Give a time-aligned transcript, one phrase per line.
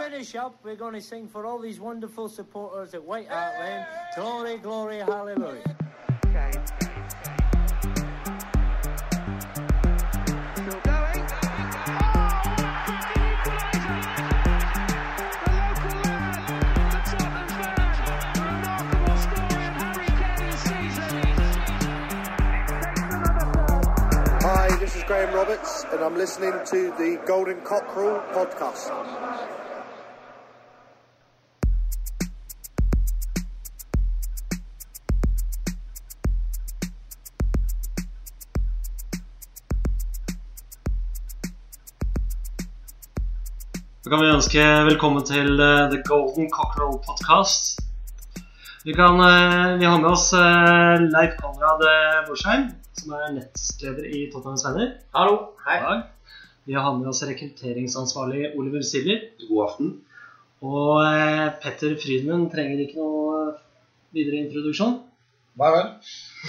[0.00, 3.86] finish up, we're going to sing for all these wonderful supporters at White Hart Lane.
[4.16, 5.76] Glory, glory, hallelujah.
[10.54, 11.26] Still going.
[24.42, 29.59] Hi, this is Graham Roberts, and I'm listening to the Golden Cockerel podcast.
[44.10, 47.76] Da kan vi ønske velkommen til eh, The Golden Cockerel Podcast.
[48.82, 51.84] Vi, kan, eh, vi har med oss eh, Leif Konrad
[52.26, 52.64] Borsheim,
[52.98, 54.88] som er nettleder i Tottenhams Venner.
[55.14, 55.36] Hallo.
[55.62, 56.00] Hei.
[56.66, 59.30] Vi har med oss rekrutteringsansvarlig Oliver Siljer.
[59.44, 59.94] God aften.
[60.58, 61.06] Og
[61.62, 63.54] Petter Frydmund trenger ikke noe
[64.10, 64.98] videre introduksjon.
[65.62, 65.86] Nei vel.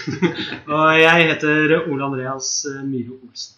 [0.79, 2.55] Og jeg heter Ole Andreas
[2.89, 3.53] Myhre Olsen.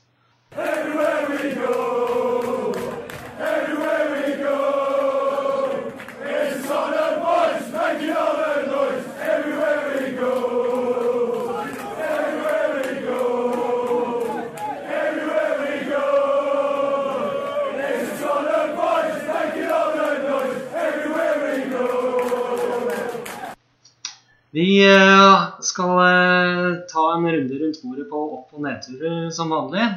[24.53, 29.87] Vi eh, skal eh, ta en runde rundt bordet på opp- og nedturer som vanlig.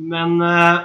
[0.00, 0.78] Men eh,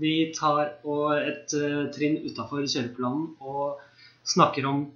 [0.00, 1.52] vi tar et
[1.92, 3.82] trinn utafor kjøreplanen og
[4.24, 4.86] snakker om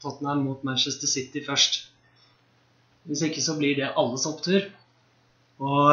[0.00, 1.82] Tottenham mot Manchester City først.
[3.04, 4.64] Hvis ikke så blir det alles opptur.
[5.60, 5.92] Og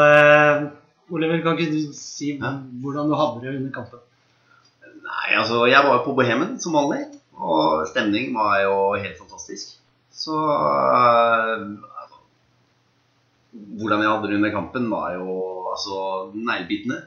[1.12, 4.00] Oliver, kan ikke du si hvordan du hadde det under kampen?
[5.04, 7.04] Nei, altså, jeg var jo på Bohemen som vanlig,
[7.36, 9.83] og stemningen var jo helt fantastisk.
[10.14, 12.20] Så altså,
[13.52, 15.34] Hvordan jeg hadde det under kampen, var jo
[15.74, 15.98] altså
[16.34, 17.02] neglebitende.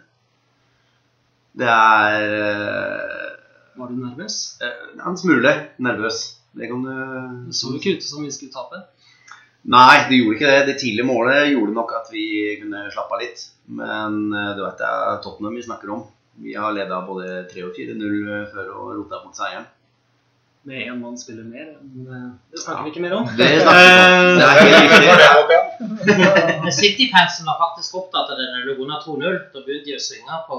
[1.56, 4.58] Det er øh, Var du nervøs?
[4.62, 6.36] øh, en smule nervøs.
[6.56, 6.92] Det kan du
[7.46, 8.82] Det så jo ikke ut som vi skulle tape.
[9.66, 10.66] Nei, det gjorde ikke det.
[10.66, 12.26] Det tidlige målet gjorde nok at vi
[12.60, 13.46] kunne slappe av litt.
[13.66, 16.04] Men eh, du vet det er Tottenham vi snakker om.
[16.42, 19.66] Vi har leda både 3 og 4-0 før og rota mot seieren.
[20.66, 21.68] Med én mann spiller mer.
[21.94, 23.28] Men eh, det snakker vi ikke mer om.
[23.38, 26.72] Det snakker vi ikke Det er helt riktig.
[26.80, 29.38] City-fansen var faktisk opptatt av det når det lå under 2-0.
[29.52, 30.58] Da begynte de å synge på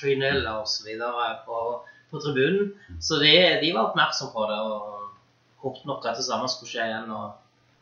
[0.00, 1.60] 3-0 og så videre på,
[2.08, 2.72] på tribunen.
[3.04, 4.96] Så de, de var oppmerksom på det og
[5.66, 7.22] håpet nok at det samme skulle skje igjen nå,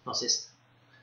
[0.08, 0.50] nå sist.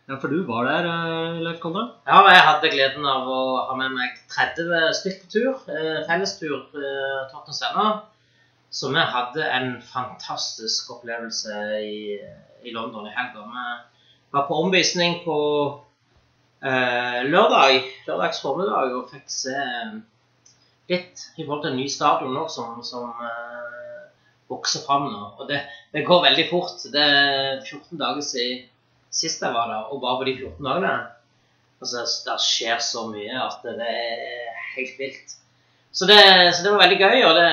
[0.09, 1.93] Ja, for du var der, eh, Leif Konrad?
[2.03, 5.53] Ja, jeg hadde gleden av å ha med meg 30 stykk på tur.
[5.71, 8.01] Eh, fellestur eh, Tottenham Venner.
[8.73, 12.17] Så vi hadde en fantastisk opplevelse i,
[12.66, 13.44] i London i helga.
[13.45, 15.38] Vi var på omvisning på
[16.66, 19.94] eh, lørdag, lørdags formiddag og fikk se eh,
[20.89, 24.01] litt i forhold til en ny stadion nå som, som eh,
[24.50, 25.22] vokser fram nå.
[25.38, 25.62] Og det,
[25.94, 26.81] det går veldig fort.
[26.89, 28.66] Det er 14 dager siden
[29.13, 30.95] sist jeg var der, og bare på de 14 dagene
[31.78, 35.41] altså, Det skjer så mye at det er helt vilt.
[35.94, 36.23] Så det,
[36.57, 37.50] så det var veldig gøy, og det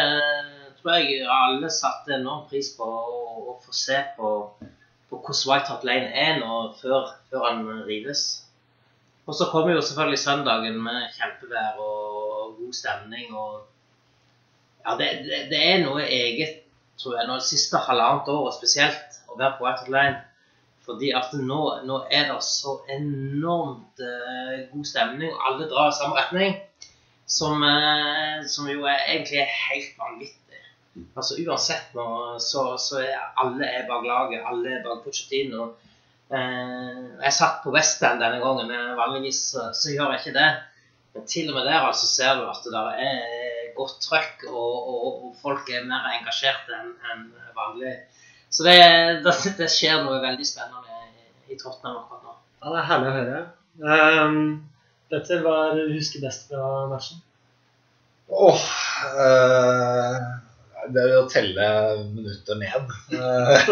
[0.81, 4.31] tror jeg alle satte enorm pris på å, få se på,
[5.11, 8.25] på hvordan White Hart Lane er nå før, før han rives.
[9.27, 13.35] Og så kommer jo selvfølgelig søndagen med kjempevær og god stemning.
[13.35, 13.61] og
[14.87, 16.65] ja, det, det, det er noe eget,
[16.99, 20.19] tror jeg, nå det siste halvannet året spesielt, å være på White Hart Lane.
[20.89, 25.99] Fordi at nå, nå er det så enormt eh, god stemning, og alle drar i
[25.99, 26.57] samme retning.
[27.31, 30.50] Som, eh, som jo er egentlig er helt vanvittig.
[30.99, 32.07] Altså Uansett nå,
[32.43, 35.71] så, så er alle er bak laget, alle er bak Pochettino.
[36.31, 40.51] Eh, jeg satt på West denne gangen, men vanligvis så, gjør jeg ikke det.
[41.15, 44.75] Men til og med der altså ser du at det der er godt trøkk, og,
[44.95, 47.25] og, og folk er mer engasjerte enn en
[47.57, 47.95] vanlig.
[48.51, 48.77] Så det,
[49.25, 52.37] det, det skjer noe veldig spennende i, i Tottenham akkurat nå.
[52.61, 53.43] Ja, det er herlig å høre.
[53.81, 54.41] Um,
[55.11, 57.23] Petter, hva er det du husker best fra matchen?
[58.31, 58.67] Åh
[59.19, 60.27] eh,
[60.95, 61.67] Det å telle
[62.11, 63.71] minutter ned eh,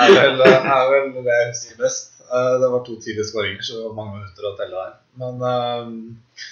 [0.00, 2.12] er, vel, er vel det jeg husker best.
[2.24, 4.92] Eh, det var to tidlige skåringer, så det var mange minutter å telle der.
[5.20, 6.44] Men eh,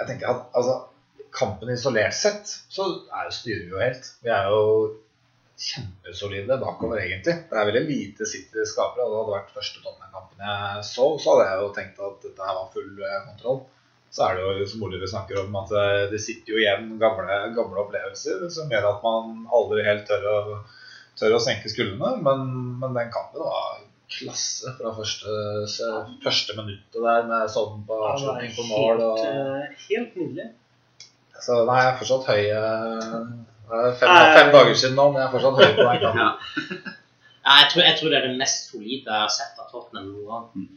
[0.00, 0.76] jeg tenker at altså,
[1.32, 4.12] kampen isolert sett, så er, styrer vi jo helt.
[4.24, 4.64] Vi er jo
[5.62, 7.36] kjempesolide bakover, egentlig.
[7.48, 9.04] Det er veldig lite City skaper.
[9.04, 12.48] og Det hadde vært første Tottenham-kampen jeg så, så hadde jeg jo tenkt at dette
[12.48, 12.90] her var full
[13.28, 13.62] kontroll.
[14.12, 17.36] Så er det jo som Oliver snakker om, at det, det sitter jo igjen gamle,
[17.56, 20.38] gamle opplevelser som gjør at man aldri helt tør å,
[21.16, 22.18] tør å senke skuldrene.
[22.26, 22.42] Men,
[22.82, 23.78] men den kampen var
[24.12, 25.32] klasse fra første,
[26.20, 28.90] første minuttet der med sånn på avslutning på mål.
[28.90, 30.50] helt, Og, eh, helt nydelig.
[31.46, 32.42] så nei, jeg er fortsatt høy.
[32.52, 33.16] eh,
[33.72, 36.20] Det er fem, fem dager siden nå, men jeg er fortsatt høy på den kampen.
[36.20, 36.92] Ja.
[37.42, 40.12] Ja, jeg, tror, jeg tror det er det mest solide jeg har sett av Tottenham
[40.12, 40.68] noen gang.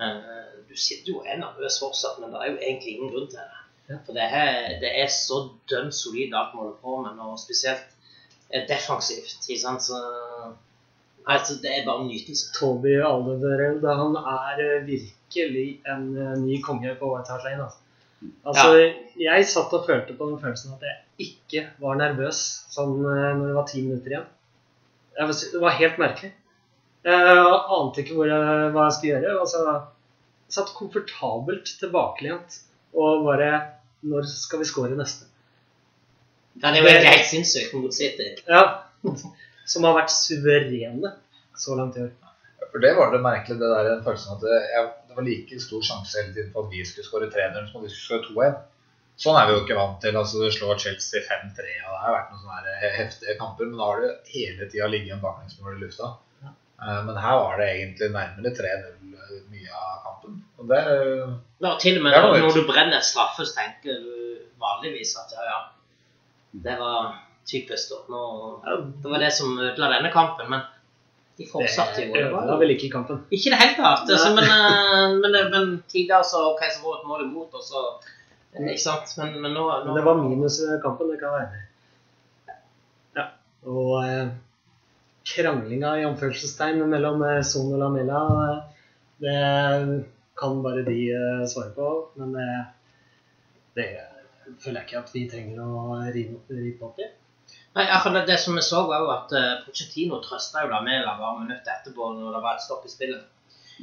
[0.00, 0.36] Eh,
[0.70, 3.40] Du sitter jo og er nervøs fortsatt, men det er jo egentlig ingen grunn til
[3.42, 3.96] det.
[4.06, 7.88] For det er, det er så dønn solid alt man holder på med, og spesielt
[8.54, 9.48] eh, defensivt.
[9.48, 9.82] Ikke sant?
[9.82, 9.98] Så,
[11.26, 12.52] altså, det er bare nytelse.
[12.54, 16.06] Toby Alderweireld, han er eh, virkelig en
[16.46, 17.66] ny konge på White Hart Lane.
[17.66, 17.82] Altså.
[18.46, 23.42] Altså, Jeg satt og følte på den følelsen at jeg ikke var nervøs sånn når
[23.48, 24.28] det var ti minutter igjen.
[25.18, 26.30] Var, det var helt merkelig.
[27.06, 27.44] Jeg
[27.76, 29.36] ante ikke hvor jeg, hva jeg skulle gjøre.
[29.40, 32.60] Altså, jeg satt komfortabelt tilbakelent
[32.98, 33.50] og bare
[34.02, 35.26] Når skal vi score neste?
[36.60, 38.30] Den er jo egentlig helt sinnssyk mot City.
[38.48, 38.62] Ja,
[39.68, 41.12] Som har vært suverene
[41.56, 42.14] så langt i år.
[42.72, 45.60] For det var det merkelig, det der den følelsen at det, jeg, det var like
[45.62, 48.48] stor sjanse hele tiden for at vi skulle skåre 3-0 som at vi skulle skåre
[48.48, 48.58] 2-1.
[49.20, 50.16] Sånn er vi jo ikke vant til.
[50.16, 53.68] altså Du slår Chelsea 5-3, og det har vært noen sånne heftige kamper.
[53.68, 56.14] Men da har du hele tida ligget en baklengsmål i lufta.
[56.80, 60.42] Eh, Men her var det egentlig nærmere 3-0 mye av kampen.
[60.58, 60.80] Og det
[61.60, 64.14] Ja, til og med når, når du brenner straffe, så tenker du
[64.60, 65.58] vanligvis at ja, ja,
[66.66, 67.14] det var
[67.46, 67.90] typisk.
[67.92, 67.98] da.
[68.12, 68.20] Nå,
[69.02, 70.60] det var det som ødela denne kampen, men
[71.38, 72.14] de fortsatte jo.
[72.14, 73.22] Det var ødela vel ikke kampen.
[73.30, 74.08] ikke i det hele tatt.
[74.08, 77.62] Altså, men, eh, men, men tidligere så ok, så var det et mål imot, og
[77.62, 77.84] så
[78.60, 79.12] Ikke sant?
[79.18, 81.60] Men, men nå, nå Men det var minus kampen, det kan være.
[83.16, 83.26] Ja.
[83.62, 84.26] Og eh,
[85.34, 88.58] kranglinga i anførselstegn mellom eh, Son og Lamela, eh,
[89.20, 89.38] det
[90.40, 91.88] kan bare de eh, svare på.
[92.20, 92.50] Men det,
[93.78, 93.88] det
[94.60, 97.08] føler jeg ikke at vi trenger å rive rive opp i.
[97.78, 101.44] Nei, det, det som vi så, var jo at uh, Pochettino trøsta jo Lamela bare
[101.44, 103.28] minutter etterpå når det var et stopp i spillet.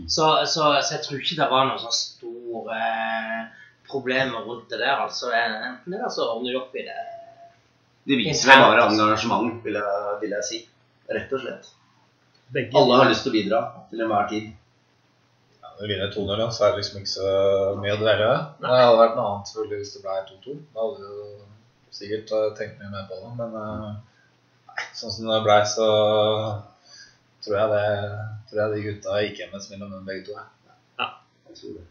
[0.06, 3.46] Så, så, så jeg tror ikke det var noen sånn store eh,
[3.90, 5.00] problemer rundt det der.
[5.08, 5.32] altså.
[5.34, 6.98] Enten det, så ordner de opp i det.
[8.08, 10.60] Det viser vel bare engasjement, vil jeg, vil jeg si.
[11.16, 11.70] Rett og slett.
[12.56, 13.60] Begge Alle har lyst til å bidra
[13.90, 14.48] til enhver tid.
[15.62, 17.32] ja, Når vi vinner 2-0, ja, så er det liksom ikke så
[17.82, 18.46] mye å dvele ved.
[18.62, 20.56] Det hadde vært noe annet selvfølgelig hvis det ble 2-2.
[20.76, 21.28] Da hadde du jo
[21.98, 23.34] sikkert eh, tenkt mye mer på det.
[23.42, 23.92] Men eh,
[24.72, 25.90] nei, sånn som det ble, så
[27.44, 27.86] tror jeg, det,
[28.50, 30.40] tror jeg de gutta gikk hjem med et smil om munnen begge to.
[31.00, 31.12] ja.
[31.48, 31.86] Jeg tror det.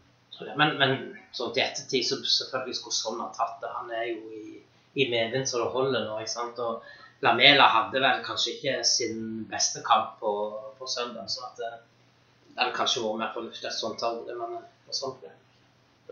[0.57, 0.91] Men, men
[1.33, 3.71] sånn til ettertid så selvfølgelig skulle sånn ha tatt det.
[3.73, 4.59] Han er jo i,
[5.01, 6.19] i medvind så det holder nå.
[6.21, 6.61] ikke sant?
[6.61, 6.85] Og
[7.25, 10.31] Lamela hadde vel kanskje ikke sin beste kamp på,
[10.77, 11.71] på søndag, så at det,
[12.51, 14.21] det hadde kanskje vært mer fornuftig et sånt tall.
[14.27, 15.33] Men eh, sånt ble.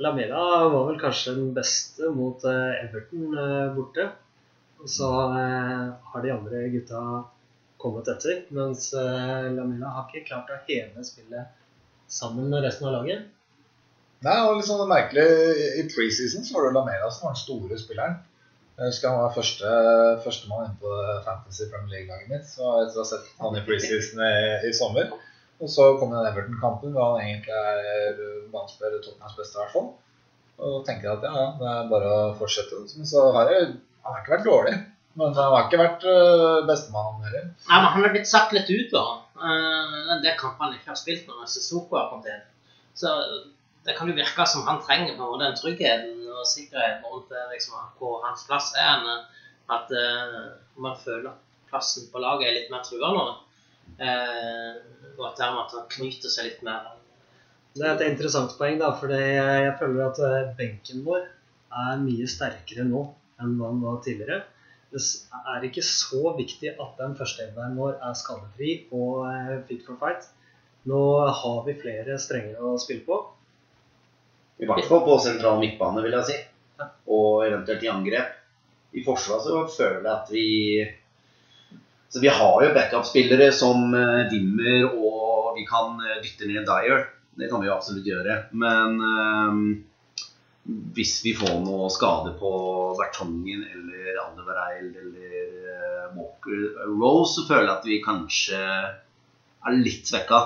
[0.02, 0.42] Lamela
[0.74, 4.10] var vel kanskje den beste mot eh, Everton eh, borte.
[4.81, 7.04] Og så eh, har de andre gutta
[7.81, 11.54] kommet etter, mens eh, Lamela har ikke klart å heve spillet
[12.12, 13.30] sammen med resten av laget.
[14.25, 15.25] Nei, det var litt sånn merkelig.
[15.81, 18.24] I preseason så var det Lamela som var den store spilleren.
[18.75, 19.69] Jeg husker han var første
[20.25, 22.48] førstemann inn på Fantasy Premier League-laget mitt.
[22.50, 24.33] Så etter å sett han i preseason i,
[24.68, 25.13] i sommer.
[25.63, 28.18] Og så kom den Everton-kampen hvor han egentlig er
[28.51, 29.86] banespiller Tottenhams beste, i.
[30.66, 32.81] Og tenker at ja, det er bare å fortsette.
[33.00, 33.72] Men så har jeg,
[34.04, 34.75] han har ikke vært dårlig.
[35.16, 37.48] Men han har ikke vært øh, bestemann heller.
[37.70, 39.05] Nei, men Han er blitt satt litt ut, da.
[40.12, 42.44] Den der kampen han ikke har spilt når Sissoko har kommet inn.
[42.96, 43.12] Så
[43.88, 47.80] det kan jo virke som han trenger på den tryggheten og sikkerheten rundt det, liksom,
[48.00, 49.06] hvor hans plass er.
[49.06, 49.25] Han,
[49.75, 53.25] At uh, man føler at plassen på laget er litt mer trua nå.
[53.98, 54.74] Uh,
[55.15, 56.92] og at dermed at han knyter seg litt mer.
[57.75, 61.25] Det er et interessant poeng, da, for jeg, føler at eh, benken vår
[61.75, 63.01] er mye sterkere nå
[63.44, 64.46] enn hva den var tidligere.
[64.94, 65.01] Det
[65.51, 70.30] er ikke så viktig at den førsteelveren vår er skadefri og eh, fit for fight.
[70.88, 71.01] Nå
[71.42, 73.20] har vi flere strenger å spille på.
[74.60, 76.38] I hvert fall på sentral midtbane, vil jeg si.
[77.12, 78.38] Og eventuelt i angrep.
[78.96, 80.48] I forsvar så føler jeg at vi
[82.10, 83.92] Så vi har jo backup-spillere som
[84.32, 85.26] Dimmer, og
[85.58, 87.10] vi kan eh, dytte ned Dyer.
[87.36, 88.38] Det kan vi jo absolutt gjøre.
[88.56, 89.60] Men eh,
[90.96, 92.52] hvis vi får noe skade på
[93.00, 95.42] Bertongen eller Aldevereil eller
[95.74, 98.62] eh, Walker Rose, så føler jeg at vi kanskje
[99.66, 100.42] er litt svekka.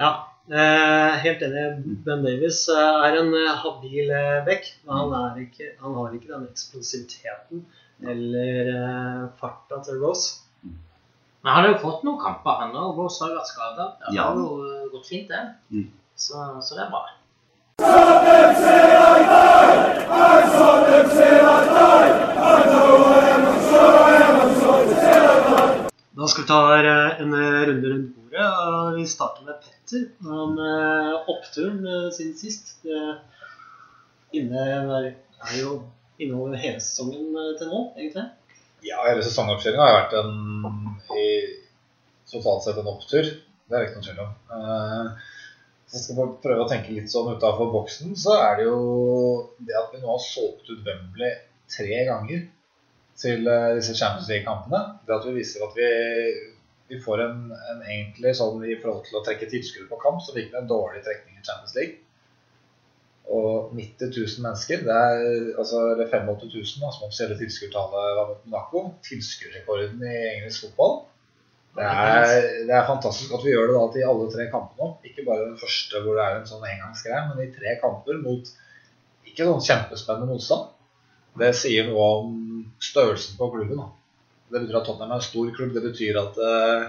[0.00, 1.64] Ja, eh, helt enig.
[2.06, 6.14] Ben Davies eh, er en eh, habil eh, back, men han, er ikke, han har
[6.16, 7.64] ikke den eksplosiviteten
[8.08, 10.38] eller eh, farta til Rose.
[10.64, 12.96] Men han har jo fått noen kamper, han òg.
[12.98, 13.88] Rose har jo vært skada.
[14.08, 14.28] Det Ja.
[14.30, 15.44] har jo eh, gått fint, det.
[15.70, 15.90] Mm.
[16.18, 17.04] Så, så det er bra.
[26.18, 27.34] Da skal vi ta eh, en
[27.68, 28.46] runde rundt bordet.
[28.96, 30.08] Vi starter med Petter.
[30.26, 32.74] Han eh, oppturen siden sist.
[34.34, 35.78] Inne er jo
[36.18, 38.26] inneholder hele sesongen eh, til nå, egentlig.
[38.86, 40.34] Ja, hele sesongoppkjøringa har vært en
[41.18, 41.28] i
[42.30, 43.30] totalt sett en opptur.
[43.68, 44.36] Det er det ikke noen tvil om.
[44.58, 45.32] Eh,
[45.88, 48.78] Hvis jeg skal prøve å tenke litt sånn utafor boksen, så er det jo
[49.64, 51.38] det at vi nå har solgt ut Wembley
[51.70, 52.46] tre ganger
[53.18, 54.82] til eh, disse Champions League-kampene.
[55.06, 55.88] Det at vi viser at vi,
[56.92, 57.40] vi får en,
[57.72, 60.70] en egentlig sånn i forhold til å trekke tilskudd på kamp, så fikk vi en
[60.70, 62.04] dårlig trekning i Champions League.
[63.28, 65.26] Og 90 000 mennesker, det er,
[65.60, 68.84] altså, eller 85 000 da, som offisielle tilskuertallet var mot Monaco.
[69.04, 70.96] Tilskuerrekorden i engelsk fotball.
[71.78, 74.88] Det er, det er fantastisk at vi gjør det da til alle tre kampene.
[75.06, 78.48] Ikke bare den første hvor det er en sånn engangsgreie, men i tre kamper mot
[79.28, 80.72] ikke sånn kjempespennende motstand.
[81.38, 82.32] Det sier noe om
[82.82, 83.82] størrelsen på klubben.
[83.82, 83.90] Da.
[84.48, 85.74] Det betyr at Tottenham er en stor klubb.
[85.76, 86.84] Det betyr at eh,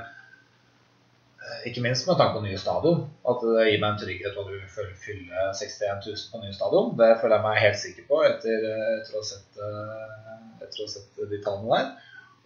[1.70, 3.06] ikke minst med tanke på nye stadion.
[3.30, 6.94] At det gir meg en trygghet at du fylle 61 000 på nye stadion.
[7.00, 8.68] Det føler jeg meg helt sikker på etter,
[9.00, 11.92] etter, å, ha sett, eh, etter å ha sett de tallene der.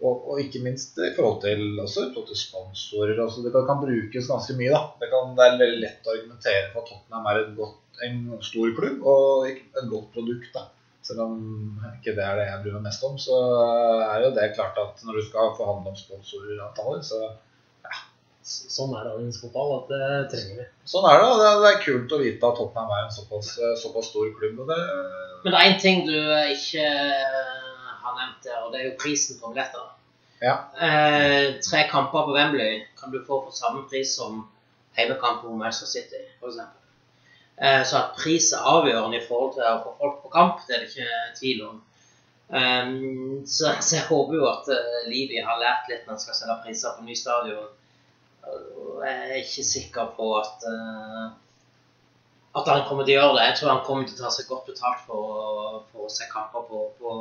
[0.04, 3.20] Og, og ikke minst i forhold til, også, forhold til sponsorer.
[3.24, 3.46] Også.
[3.46, 4.82] det kan, kan brukes ganske mye.
[5.00, 8.74] Det, kan, det er veldig lett å argumentere for at Tottenham er godt, en stor
[8.76, 10.50] klubb og et godt produkt.
[10.56, 10.66] Da.
[11.04, 11.38] Selv om
[11.98, 13.40] ikke det er det jeg bryr meg mest om, så
[14.08, 17.20] er jo det klart at når du skal forhandle om sponsoravtaler, så
[17.84, 17.98] ja.
[18.44, 20.68] Sånn er dagens fotball, at det trenger vi.
[20.94, 21.28] Sånn er det.
[21.28, 24.32] og Det er, det er kult å vite at Tottenham er en såpass, såpass stor
[24.40, 24.64] klubb.
[24.64, 24.80] og det,
[25.44, 26.16] Men det er én ting du
[26.52, 26.88] ikke
[28.04, 29.92] har nevnt der, og det er jo prisen på billetter.
[30.44, 30.58] Ja.
[30.76, 34.44] Eh, tre kamper på Wembley kan du få for samme pris som
[34.98, 36.60] heimekamp på Manchester City, f.eks.
[37.58, 40.76] Eh, så at pris er avgjørende i forhold til å få folk på kamp, det
[40.76, 41.78] er det ikke tvil om.
[42.54, 42.92] Eh,
[43.50, 46.98] så, jeg håper jo at uh, Livi har lært litt når han skal selge priser
[46.98, 47.72] på ny stadion.
[48.44, 51.32] Jeg er ikke sikker på at uh,
[52.54, 53.46] at han kommer til å gjøre det.
[53.48, 56.68] Jeg tror han kommer til å ta seg godt betalt for, for å se kamper
[56.70, 57.14] på, på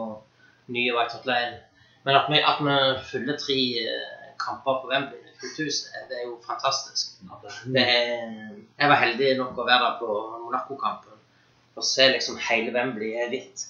[0.75, 1.63] nye White Hot Lane.
[2.05, 2.75] Men at vi, at vi
[3.09, 7.19] fyller tre eh, kamper på Wembley, fullt hus, eh, det er jo fantastisk.
[7.75, 8.33] Det er,
[8.79, 11.19] jeg var heldig nok å være der på Monaco-kampen
[11.77, 13.69] og se liksom hele Wembley er hvitt.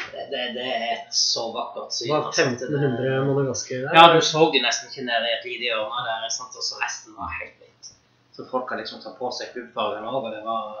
[0.00, 2.08] Det, det, det er så vakkert syn.
[2.12, 3.94] var altså, at det- 1500 monegasker der.
[3.94, 6.54] ja, du så de nesten ikke nede i et lite hjørne der, sant?
[6.56, 7.90] og så resten var helt hvitt.
[8.36, 10.30] Så folk har liksom tatt på seg klubbfargen over.
[10.36, 10.78] Det var,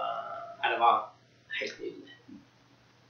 [0.62, 0.96] ja, det var
[1.60, 2.06] helt nydelig.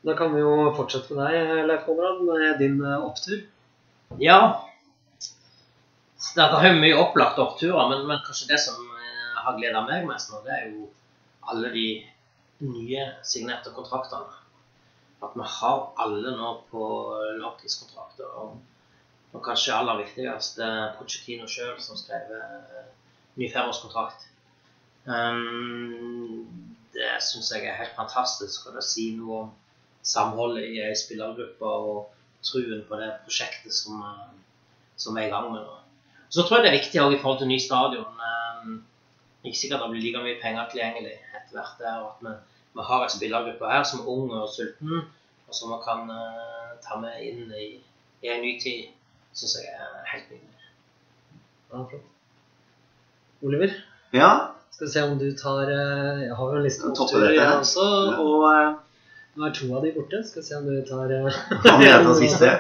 [0.09, 3.43] Da kan vi jo fortsette med deg, Leif Konrad, med din eh, opptur.
[4.19, 4.41] Ja.
[6.37, 10.31] Det er mye opplagte oppturer, men, men kanskje det som eh, har gleda meg mest
[10.31, 10.89] nå, det er jo
[11.51, 11.87] alle de
[12.63, 14.37] nye signerte kontraktene.
[15.21, 16.85] At vi har alle nå på
[17.41, 18.29] langtidskontrakter.
[18.41, 18.59] Og,
[19.35, 20.61] og kanskje aller viktigst
[20.99, 22.87] Pochettino sjøl, som skrev eh,
[23.41, 24.29] ny femårskontrakt.
[25.05, 26.47] Um,
[26.95, 29.53] det syns jeg er helt fantastisk, og det sier noe om
[30.07, 35.53] samholdet i ei spillergruppe og truen på det prosjektet som, eh, som er i gang
[35.53, 35.80] med nå.
[36.31, 38.23] Så tror jeg det er viktig også i forhold til ny stadion.
[38.31, 38.77] Um,
[39.45, 42.35] ikke sikkert det blir like mye penger tilgjengelig etter hvert der, og at vi,
[42.79, 45.03] vi har en spillergruppe her som er ung og sulten,
[45.49, 47.69] og som vi kan uh, ta med inn i,
[48.23, 48.93] i en ny tid,
[49.35, 50.71] syns jeg er helt nydelig.
[51.71, 52.07] Ja, flott.
[53.43, 53.75] Oliver,
[54.13, 54.31] Ja,
[54.71, 57.47] skal vi se om du tar eh, Jeg har jo en liste på Toppe jeg
[57.47, 57.85] også.
[58.11, 58.17] Ja.
[58.25, 58.71] Og eh,
[59.37, 60.23] nå er to av de borte.
[60.27, 62.51] Skal vi se om du tar eh, kan jeg ta siste?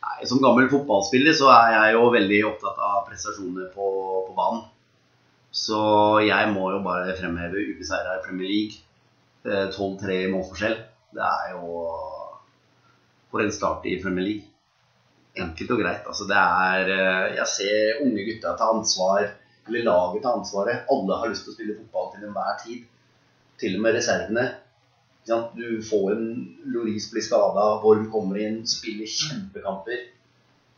[0.00, 3.86] Nei, som gammel fotballspiller så er jeg jo veldig opptatt av prestasjoner på,
[4.28, 4.68] på banen.
[5.50, 5.80] Så
[6.22, 8.78] jeg må jo bare fremheve ubeseira i Premier League.
[9.44, 10.78] Eh, 12-3 i målforskjell.
[11.16, 11.88] Det er jo
[13.30, 14.46] For en start i Premier League.
[15.38, 16.06] Enkelt og greit.
[16.06, 19.26] Altså, det er eh, Jeg ser unge gutta ta ansvar,
[19.66, 20.86] eller laget ta ansvaret.
[20.90, 22.88] Alle har lyst til å spille fotball til enhver tid.
[23.60, 24.48] Til og med reservene.
[25.30, 26.30] Du får en
[26.74, 30.08] Loris blir skada, Worm kommer inn, spiller kjempekamper.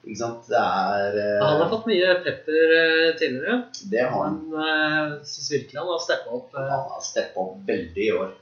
[0.02, 0.46] Ikke sant?
[0.50, 3.58] Det er eh, Han har fått mye pepper eh, tidligere,
[3.92, 4.38] Det har han.
[4.50, 6.54] men jeg syns virkelig han har steppa opp.
[6.58, 8.32] eh, Han har steppa opp veldig i år.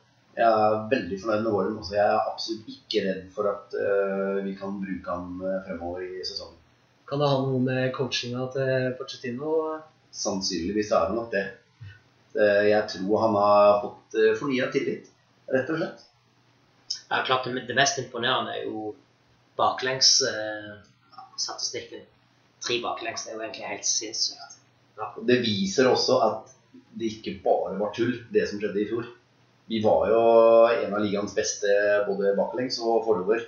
[0.40, 1.76] Jeg er veldig fornøyd med Warren.
[1.83, 1.95] Også.
[1.99, 6.25] jeg er absolutt ikke redd for at eh, vi kan bruke han eh, fremover i
[6.25, 6.57] sesongen.
[7.11, 9.55] Kan det ha noe med coachinga til Pochettino
[10.14, 11.43] Sannsynligvis er det nok det.
[12.38, 15.11] Eh, Jeg tror han har fått fornya tillit,
[15.50, 16.07] rett og slett.
[17.11, 18.95] Ja, klart det, det mest imponerende er jo
[21.40, 22.04] baklengsstatistikken.
[22.61, 24.59] Tre baklengs er jo egentlig helt sinnssykt.
[25.26, 26.52] Det viser også at
[26.92, 29.06] det ikke bare var tull, det som skjedde i fjor.
[29.70, 30.20] Vi var jo
[30.68, 31.70] en av ligaens beste
[32.06, 33.47] både baklengs og forover.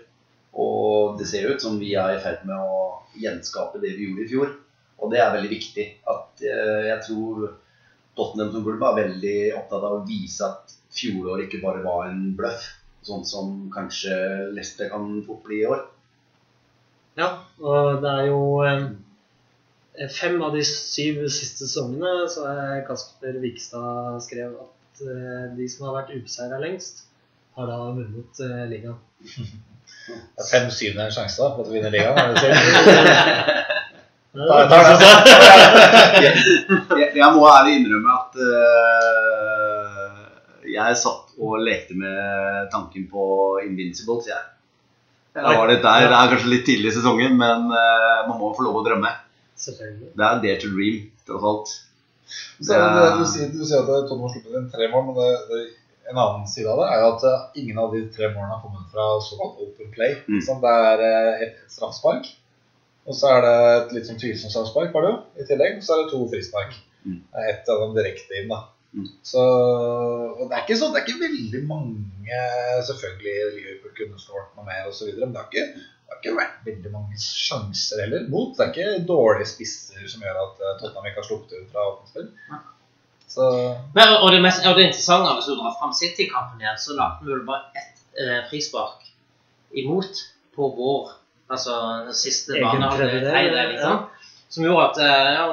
[0.53, 4.25] Og det ser ut som vi er i ferd med å gjenskape det vi gjorde
[4.25, 4.53] i fjor.
[5.03, 5.87] Og det er veldig viktig.
[6.09, 7.49] At eh, jeg tror
[8.17, 12.31] Tottenham som klubb er veldig opptatt av å vise at fjoråret ikke bare var en
[12.39, 12.69] bløff.
[13.03, 14.15] Sånn som kanskje
[14.55, 15.89] Leicester kan fort bli i år.
[17.19, 17.29] Ja,
[17.61, 18.83] og det er jo eh,
[20.15, 25.87] fem av de syv siste sesongene så er Kasper Vikstad skrev at eh, de som
[25.89, 26.97] har vært ubeseira lengst,
[27.59, 28.99] har da vunnet eh, ligaen.
[30.03, 32.19] Det er fem syvende sjanse da, på å vinne ligaen.
[32.19, 32.43] er det
[34.33, 34.41] du
[36.99, 40.13] jeg, jeg må ærlig innrømme at uh,
[40.73, 42.17] jeg satt og lekte med
[42.73, 43.23] tanken på
[43.67, 44.43] Invincibles, jeg.
[45.41, 46.09] Jeg var litt der.
[46.09, 49.13] Det er kanskje litt tidlig i sesongen, men øh, man må få lov å drømme.
[49.63, 50.11] Selvfølgelig.
[50.19, 51.73] Det er dare to dream, tross alt.
[52.63, 52.81] Så
[53.19, 55.63] du, sier, du sier at Tottenham har sluppet inn tre mål, men det, det,
[56.11, 58.63] en annen side av det er jo at eh, ingen av de tre målene har
[58.65, 60.17] kommet fra såkalt open play.
[60.29, 60.41] Mm.
[60.45, 62.29] Sånn, det er eh, et straffespark,
[63.07, 65.79] og så er det et litt sånn tvilsomt straffespark, var det jo, i tillegg.
[65.81, 66.77] Og så er det to frispark.
[67.03, 67.19] Mm.
[67.35, 68.61] Det ett av dem direkte inn, da.
[68.93, 69.09] Mm.
[69.25, 72.41] Så, og det er ikke sånn, det er ikke veldig mange
[72.85, 76.67] Selvfølgelig Liverpool kunne skåret noe mer osv., men det har, ikke, det har ikke vært
[76.67, 78.53] veldig mange sjanser heller mot.
[78.57, 81.87] Det er ikke dårlige spisser som gjør at eh, Tottenham ikke har sluppet ut fra
[81.89, 82.29] åpent spill.
[83.33, 83.49] Så
[83.97, 87.25] Men, og, det mest, og det interessante, hvis du drar fram City-kampen igjen, så lagde
[87.25, 89.09] vi vel bare ett eh, frispark
[89.83, 90.25] imot
[90.57, 91.19] på vår
[91.53, 91.73] Altså
[92.07, 93.97] den siste Egen bane
[94.53, 95.47] Som gjorde at eh, ja,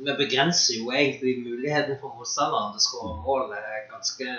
[0.00, 4.36] vi begrenser jo egentlig muligheten for motstanderen til å skåre mål eh, ganske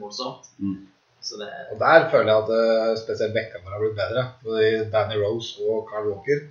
[0.00, 0.50] voldsomt.
[0.58, 0.82] Mm.
[1.24, 4.26] Det Og der føler jeg at eh, spesielt Beckham har blitt bedre.
[4.44, 6.42] Både Danny Rose og Carl Walker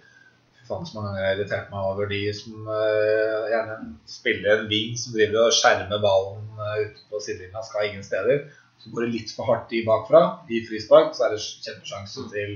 [0.63, 4.53] Fy faen så mange ganger jeg har irritert meg over de som uh, gjerne spiller
[4.53, 8.45] en wing som driver og skjermer ballen uh, ute på sidelinja, skal ingen steder.
[8.79, 10.21] Så går det litt for hardt i bakfra.
[10.47, 12.55] I frispark så er det kjempesjanse til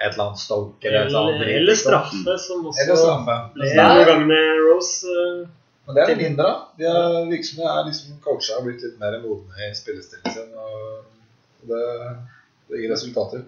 [0.00, 1.40] et eller annet Stoke eller et eller annet.
[1.42, 1.92] Eller, eller liksom.
[1.92, 3.38] straffe, som også Eller straffe.
[3.54, 5.14] ble noen ganger med Rose.
[5.14, 5.46] eh,
[5.86, 6.48] Men det er det mindre.
[6.78, 10.34] De er, virker som de er liksom coacha og blitt litt mer modne i spillestilen
[10.34, 10.52] sin.
[10.56, 11.86] Og det,
[12.70, 13.42] det gir resultater.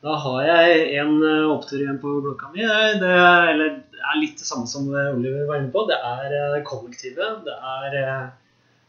[0.00, 2.62] Da har jeg en eh, opptur igjen på blokka mi.
[2.62, 5.82] Det er, eller, det er litt det samme som Oliver var inne på.
[5.90, 7.42] Det er eh, kollektivet.
[7.44, 8.30] Det er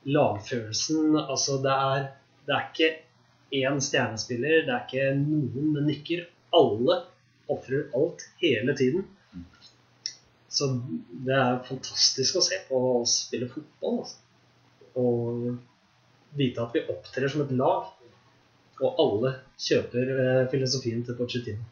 [0.05, 1.15] lagfølelsen.
[1.29, 2.05] Altså, det er,
[2.47, 2.91] det er ikke
[3.61, 4.63] én stjernespiller.
[4.67, 6.27] Det er ikke noen men nykker.
[6.55, 7.01] Alle
[7.51, 9.05] ofrer alt hele tiden.
[10.51, 10.67] Så
[11.25, 14.01] det er fantastisk å se på oss spille fotball.
[14.03, 14.17] Altså.
[14.99, 17.87] Og vite at vi opptrer som et lag.
[18.81, 21.63] Og alle kjøper eh, filosofien til Pochettino.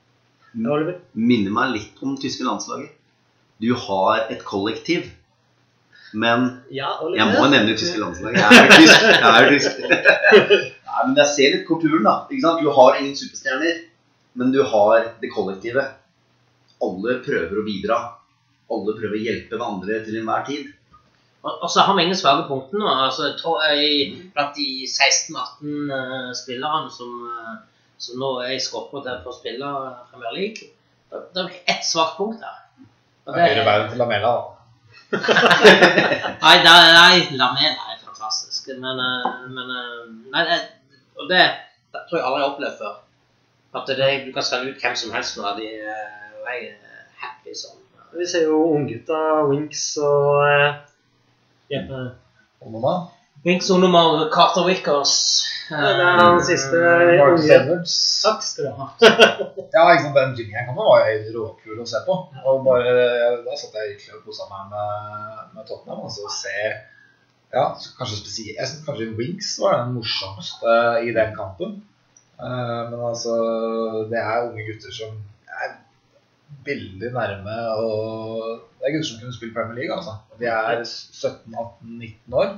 [0.53, 0.99] Ja, Oliver?
[1.13, 2.93] Minner meg litt om det tyske landslaget.
[3.59, 5.09] Du har et kollektiv,
[6.13, 8.39] men Ja, Jeg må nevne det tyske landslaget.
[8.39, 9.03] Jeg er tysk.
[9.09, 9.81] Jeg er tysk.
[10.89, 12.15] Nei, men jeg ser litt kulturen, da.
[12.31, 13.83] Du har ingen superstjerner,
[14.39, 15.83] men du har det kollektive.
[16.79, 17.97] Alle prøver å bidra.
[18.71, 20.69] Alle prøver å hjelpe hverandre til enhver tid.
[21.41, 22.87] Og, og så har vi ingen svake punkter nå.
[22.87, 28.61] Altså, jeg tror jeg, blant de 16-18 uh, spillerne som, uh, som nå er i
[28.63, 29.73] skoppa til for å spille
[30.13, 30.71] Premier League,
[31.09, 32.63] det, det er ett svakt punkt der.
[33.27, 34.55] Og Det er høyre bein til Lamela, da.
[35.19, 38.71] Nei, det er, nei Lamela er fantastisk.
[38.79, 40.59] Men, uh, men eh, nei, det,
[41.19, 41.43] Og det,
[41.91, 42.97] det tror jeg aldri jeg har opplevd før.
[43.75, 45.51] At det, du kan sende ut hvem som helst nå.
[45.59, 46.17] De, er
[46.49, 46.73] er
[47.21, 47.77] happy sånn.
[48.17, 49.19] Vi ser jo unggutta
[49.51, 50.79] Winks og eh,
[51.69, 52.07] ja, eh,
[52.65, 52.95] Og noen da?
[54.01, 55.13] og Carter Wickers
[55.69, 57.51] Det er han siste Mark unge.
[57.53, 57.93] Edwards.
[58.25, 58.87] Takk skal du ha.
[59.75, 62.15] Ja, ikke sant, den kan var jo helt råkul å se på.
[62.49, 62.95] Og bare,
[63.45, 66.01] Da satt jeg virkelig og kosa meg med, med Tottenham.
[66.09, 66.55] Altså se
[67.49, 67.63] ja,
[67.97, 70.73] kanskje spesielt, jeg synes kanskje Winks var den morsomste
[71.05, 71.79] i den kampen.
[72.39, 73.35] Eh, men altså,
[74.11, 75.17] det er unge gutter som
[75.65, 75.75] er
[76.65, 80.15] veldig nærme og Det er gutter som kunne spilt Premier League, altså.
[80.39, 82.57] De er 17-18-19 år.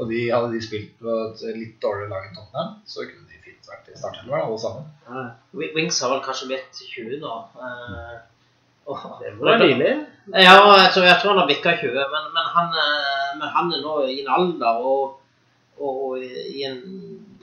[0.00, 3.40] Og de, hadde de spilt på et litt dårligere lag enn Tottenham, så kunne de
[3.44, 4.86] fint vært i startelveren alle sammen.
[5.04, 5.24] Ja,
[5.76, 7.34] Wings har vel kanskje blitt 20 da.
[7.60, 8.16] Uh,
[8.88, 9.92] oh, Det var nylig.
[10.32, 13.72] Ja, jeg tror, jeg tror han har bikka 20, men, men, han, eh, men han
[13.76, 15.19] er nå i en alder og,
[15.80, 16.80] og i en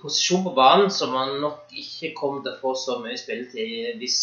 [0.02, 4.19] posisjon på banen som han nok ikke kommer til å få så mye spilletid hvis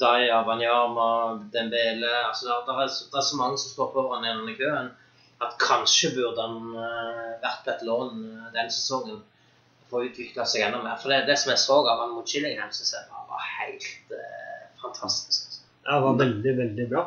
[0.00, 4.56] Daya, Wanyama, Dembele altså det, er, det er så mange som står foran i i
[4.58, 4.90] køen
[5.44, 9.22] at kanskje burde han eh, vært på et lån eh, denne sesongen
[9.90, 10.96] for å utvikle seg enda mer.
[11.00, 14.62] For det, det som jeg så av han mot Chillingham, synes jeg var, helt eh,
[14.82, 15.46] fantastisk.
[15.48, 15.60] Altså.
[15.84, 17.04] Ja, det var veldig, veldig bra.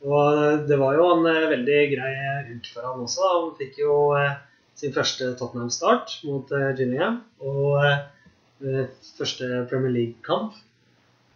[0.00, 2.12] Og det var jo en eh, veldig grei
[2.54, 3.32] uke for han også.
[3.34, 4.38] Han fikk jo eh,
[4.80, 7.20] sin første Tottenham-start mot uh, Gillingham.
[7.44, 8.86] Og eh,
[9.18, 10.56] første Premier League-kamp.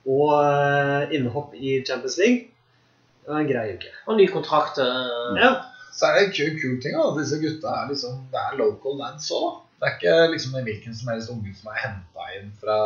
[0.09, 2.51] Og eh, innhopp i Champions League.
[3.25, 3.93] Det var en grei uke.
[4.09, 4.81] Og ny kontrakt.
[4.81, 5.53] eh, Ja,
[5.95, 8.97] Så er det en kul, kul ting at Disse gutta er liksom, det er local
[8.99, 9.61] lands òg.
[9.81, 12.79] Det er ikke liksom hvilken som helst unge som er henta inn fra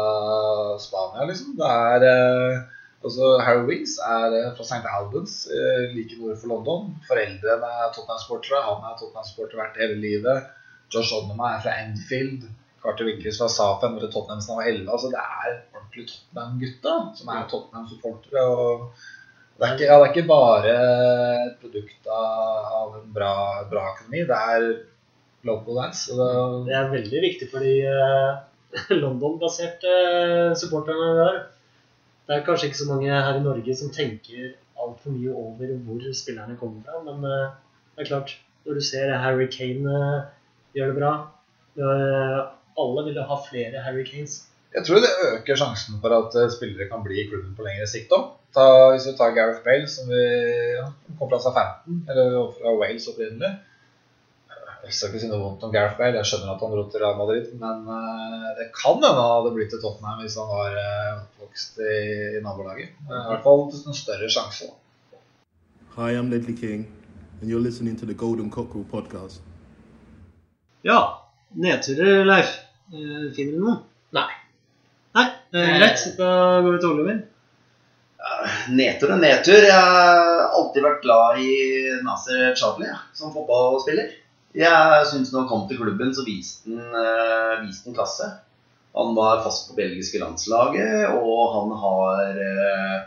[0.83, 1.25] Spania.
[1.31, 1.55] liksom.
[1.59, 2.61] Det er eh,
[3.05, 4.87] altså Harry Wings er eh, fra St.
[4.99, 6.95] Albans, eh, like nord for London.
[7.09, 8.63] Foreldrene er Tottenham-sportere.
[8.69, 10.49] Han er Tottenham-sporter vært hele livet.
[10.95, 12.49] Josh Onema er fra Enfield.
[12.83, 14.91] Carter Winkles fra Safen, hvor Tottenham da var 11.
[14.95, 18.45] Altså, det er ordentlig Tottenham-gutta som er Tottenham-supportere.
[19.59, 20.77] det er, ikke, ja, det er ikke bare
[21.49, 23.33] et produkt av en bra,
[23.71, 24.23] bra økonomi.
[24.31, 24.69] Det er
[25.49, 26.15] local dance.
[26.15, 26.31] Det,
[26.69, 28.43] Det er veldig viktig for de eh,
[29.03, 29.95] London-baserte
[30.61, 31.41] supporterne har.
[32.29, 36.03] Det er kanskje ikke så mange her i Norge som tenker altfor mye over hvor
[36.17, 37.55] spillerne kommer fra, men eh,
[37.97, 38.35] det er klart,
[38.67, 40.27] når du ser Harry Kane eh,
[40.77, 41.13] gjør det bra
[41.81, 42.41] eh,
[42.85, 44.43] Alle vil ha flere Harry Kanes.
[44.75, 48.13] jeg tror det øker sjansen for at spillere kan bli i klubben på lengre sikt
[48.13, 48.29] òg.
[48.93, 50.21] Hvis du tar Gareth Bale, som vi,
[50.77, 50.85] ja,
[51.19, 53.51] kom fra SA-15, eller fra Wales opprinnelig.
[54.85, 57.03] Jeg skal ikke si noe vondt om Gareth Bale, jeg skjønner at han dro til
[57.03, 57.49] Real Madrid.
[57.61, 61.81] Men eh, det kan hende han hadde blitt til Tottenham hvis han var eh, oppvokst
[61.83, 61.97] i,
[62.39, 62.93] i nabolaget.
[63.09, 64.71] Eh, I hvert fall en større sjanse.
[65.99, 66.85] Hi, I'm Ledley King,
[67.41, 69.43] and you're listening to the Golden Cockerel podcast.
[70.87, 71.01] Ja,
[71.59, 72.55] nedturer, Leif.
[72.95, 73.77] Eh, Finner du noe?
[74.15, 74.29] Nei.
[75.19, 76.07] Nei, greit.
[76.21, 76.31] Da
[76.63, 77.19] går vi til Oliver.
[78.79, 79.59] Nedtur og nedtur.
[79.67, 81.53] Jeg har alltid vært glad i
[82.07, 84.15] Nasser Chadli som fotballspiller.
[84.57, 88.29] Jeg syns når han kom til klubben, så viste han, eh, viste han klasse.
[88.97, 93.01] Han var fast på belgiske landslaget, og han har eh,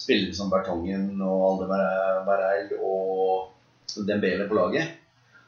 [0.00, 4.96] spillere som Bertongen og Aldebareil og Dembele på laget.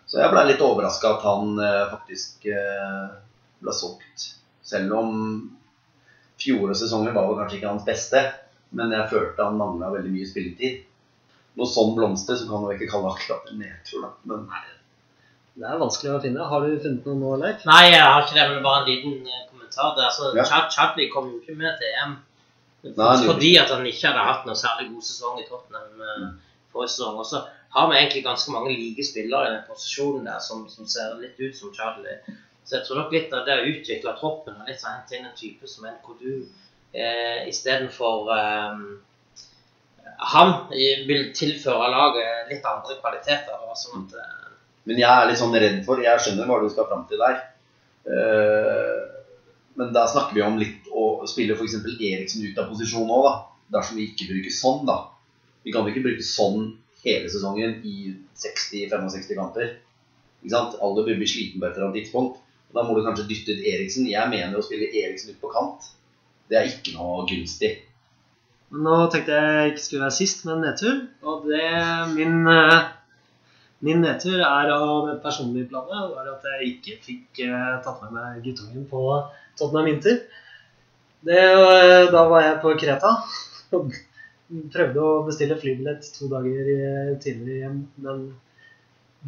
[0.07, 3.11] Så jeg ble litt overraska at han eh, faktisk eh,
[3.63, 4.29] ble solgt.
[4.63, 5.11] Selv om
[6.43, 8.23] fjorårets-sesongen var vel kanskje ikke hans beste,
[8.77, 10.83] men jeg følte han mangla veldig mye spilletid.
[11.59, 14.49] Når sånn blomster, så kan man ikke kalle akkurat en nedtur, men Men
[15.53, 16.45] Det er vanskelig å finne.
[16.49, 17.65] Har du funnet noe nå, Leif?
[17.69, 19.97] Nei, jeg har ikke det, men bare en liten eh, kommentar.
[19.97, 20.05] der.
[20.05, 20.45] er altså, Ja.
[20.49, 22.21] Chad Chadley kom jo ikke med til EM
[22.83, 26.31] fordi at han ikke hadde hatt noe særlig god sesong i Tottenham mm.
[26.73, 27.21] forrige sesong.
[27.23, 27.45] Og så
[27.77, 31.39] har vi egentlig ganske mange like spillere i den posisjonen der som, som ser litt
[31.39, 32.19] ut som Charlie.
[32.65, 35.31] Så jeg tror nok litt av det å utvikle troppen og litt sånn hente inn
[35.31, 36.43] en type som en Kodu
[36.93, 38.85] eh, istedenfor eh,
[40.35, 43.67] Han vil tilføre laget litt andre kvaliteter.
[43.79, 44.42] Sånn at eh,
[44.89, 47.39] Men jeg er litt sånn redd for Jeg skjønner hva du skal fram til der.
[48.09, 49.01] Eh,
[49.79, 51.79] men da snakker vi om litt å spille f.eks.
[51.95, 53.35] Eriksen ut av posisjon nå, da.
[53.73, 54.99] Dersom vi ikke bruker sånn, da.
[55.63, 56.73] Vi kan ikke bruke sånn
[57.05, 59.77] hele sesongen i 60-65 kamper.
[60.43, 60.77] Ikke sant?
[60.83, 62.43] Alle blir sliten på et eller annet tidspunkt.
[62.73, 64.09] Da må du kanskje dytte ut Eriksen.
[64.09, 65.91] Jeg mener å spille Eriksen ut på kant.
[66.51, 67.75] Det er ikke noe gunstig.
[68.73, 71.01] Nå tenkte jeg ikke skulle være sist med en nedtur.
[71.29, 71.67] Og det
[72.15, 72.89] min, eh,
[73.83, 76.13] min nedtur er av det personlige planet.
[76.15, 79.03] var at jeg ikke fikk eh, tatt med meg guttungen på
[79.59, 80.21] Tottenham Inter.
[81.27, 83.13] Det, eh, da var jeg på Kreta.
[83.75, 83.93] og
[84.75, 88.25] Prøvde å bestille flybillett to dager eh, tidligere hjem, men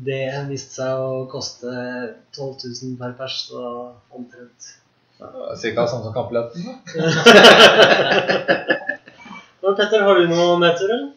[0.07, 1.71] det viste seg å koste
[2.37, 3.63] 12 000 per pers, så
[4.13, 4.75] omtrent.
[5.57, 6.73] Cirka samme som kappeletten, da.
[9.75, 11.11] Petter, har du noe nedtur, eller?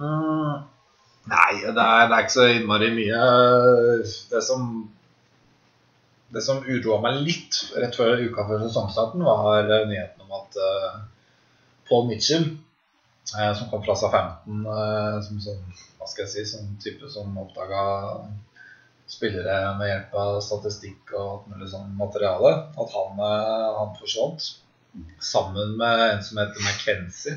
[0.00, 0.69] Mm.
[1.30, 3.20] Nei, det er, det er ikke så innmari mye.
[4.32, 4.64] Det som
[6.30, 10.58] Det som uroa meg litt rett før uka før sesongstarten, var eh, nyheten om at
[10.62, 11.00] uh,
[11.88, 12.44] Paul Mitchell,
[13.34, 15.64] uh, som kom fra SA-15 uh, som som,
[15.98, 17.82] hva skal jeg si, som type som oppdaga
[19.10, 24.50] spillere med hjelp av statistikk og alt mulig sånn materiale, at han, eh, han forsvant.
[25.22, 27.36] Sammen med en som heter McKenzie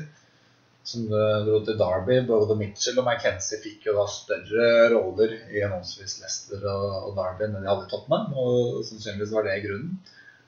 [0.84, 2.18] som dro til Derby.
[2.28, 7.56] Både Mitchell og McKenzie fikk jo da større roller i henholdsvis Leicester og, Derby enn
[7.58, 8.36] de hadde i Tottenham.
[8.36, 9.96] Og sannsynligvis var det grunnen.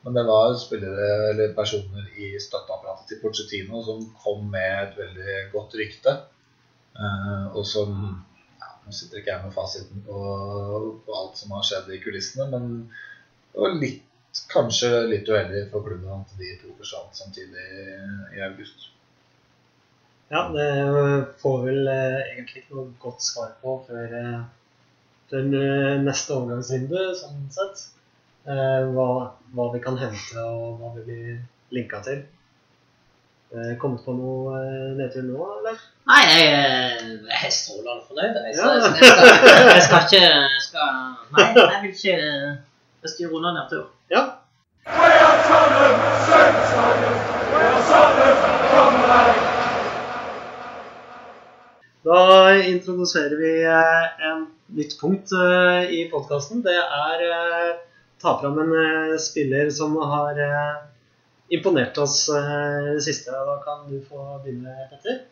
[0.07, 5.39] Men det var spillere eller personer i støtteapparatet til Pochettino som kom med et veldig
[5.55, 6.13] godt rykte.
[6.95, 7.97] eh, og som
[8.61, 10.21] ja, Nå sitter ikke jeg med fasiten på,
[11.07, 12.69] på alt som har skjedd i kulissene, men
[13.51, 14.05] det var litt,
[14.53, 17.67] kanskje litt uheldig for klubben at de to forsvant samtidig
[18.37, 18.93] i august.
[20.29, 20.69] Ja, det
[21.43, 24.41] får vel eh, egentlig ikke noe godt svar på før, eh,
[25.31, 27.85] før eh, neste overgangsvindu, sånn sett.
[28.47, 29.07] Eh, hva,
[29.55, 31.37] hva vi kan hente, og hva vi blir
[31.75, 32.25] linka til.
[33.55, 35.79] Eh, kommet på noe eh, nedtur nå, eller?
[36.11, 38.41] Nei, jeg, eh, jeg er strålende fornøyd.
[38.49, 38.75] Jeg, så Ja.
[38.83, 39.27] jeg, skal,
[39.71, 40.91] jeg, skal ikke, jeg skal
[41.37, 43.87] Nei, jeg vil ikke Jeg styrer unna nedtur.
[44.11, 44.27] Ja.
[52.07, 54.45] Da introduserer vi eh, en
[54.79, 56.63] nytt punkt eh, i podkasten.
[56.63, 57.39] Det er å
[58.23, 60.77] ta fram en eh, spiller som har eh,
[61.57, 63.35] imponert oss eh, det siste.
[63.35, 65.25] Da kan du få begynne, Petter.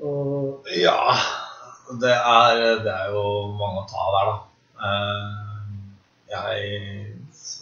[0.00, 1.16] Og Ja,
[2.00, 3.24] det er, det er jo
[3.58, 4.36] mange å ta der, da.
[4.90, 5.38] Eh,
[6.30, 6.68] Jeg,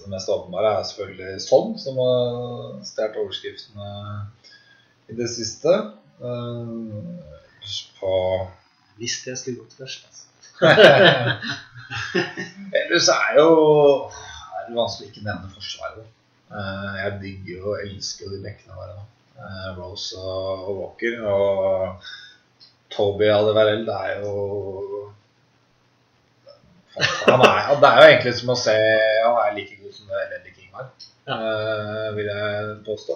[0.03, 3.89] det mest åpenbare er selvfølgelig Sånn, som har stjålet overskriftene
[5.09, 5.73] i det siste.
[6.21, 6.79] Eh,
[8.01, 8.13] På
[8.99, 10.01] visste jeg skulle gått først.
[10.09, 10.25] Altså.
[12.79, 13.49] Ellers er jo
[14.09, 16.07] er det vanskelig ikke nevne Forsvaret.
[16.51, 18.97] Eh, Jeg digger og elsker de bekkene våre.
[19.39, 21.15] Eh, Rose og, Walker.
[21.29, 21.49] Og
[22.91, 24.35] Toby Aldevarell, det er jo
[26.99, 30.51] han er, Det er jo egentlig som å se Han er like god som det
[30.57, 30.87] King var,
[31.31, 32.49] eh, vil jeg
[32.87, 33.15] påstå.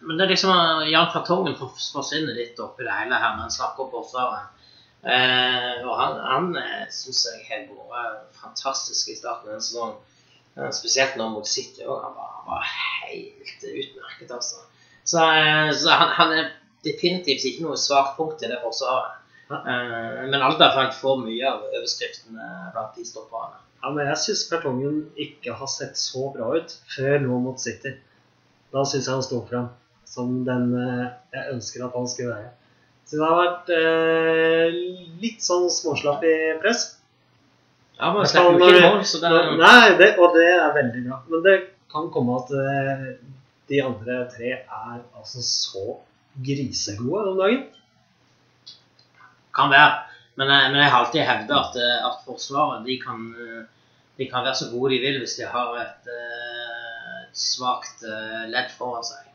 [0.00, 3.46] Men det er liksom eh, Jan Fartongen for- forsvinner litt oppi det hele her når
[3.48, 4.50] han snakker om Forsvaret.
[5.04, 6.46] Eh, og han, han
[6.94, 9.98] syns jeg har vært fantastisk i starten av denne sesongen.
[10.56, 11.98] Eh, Spesielt nå mot City òg.
[12.06, 14.62] Han, var- han var helt utmerket, altså.
[15.04, 16.48] Så, eh, så han, han er
[16.84, 19.20] definitivt ikke noe svakt punkt i det forsvaret.
[19.52, 23.60] Eh, men Alderfrank får mye av overskriftene blant de stopperne.
[23.84, 27.92] Ja, men jeg syns kartongen ikke har sett så bra ut før nå mot City.
[28.74, 29.68] Da syns jeg han sto fram
[30.14, 32.50] som den eh, jeg ønsker at han skulle være.
[33.06, 34.78] Så det har vært eh,
[35.22, 36.84] litt sånn småslapp i press.
[38.00, 41.02] Ja, men slipper jo ikke mål, så det er Nei, det, og det er veldig
[41.06, 41.18] bra.
[41.30, 41.56] Men det
[41.94, 43.04] kan komme at eh,
[43.70, 45.84] de andre tre er altså så
[46.44, 47.62] grisegode om dagen.
[49.54, 49.92] Kan være.
[50.36, 53.62] Men, jeg- men jeg har alltid hevda at, eh, at Forsvaret de kan, eh,
[54.18, 56.63] de kan være så gode de vil hvis de har et, eh,
[57.34, 59.30] et svakt eh, ledd foran seg.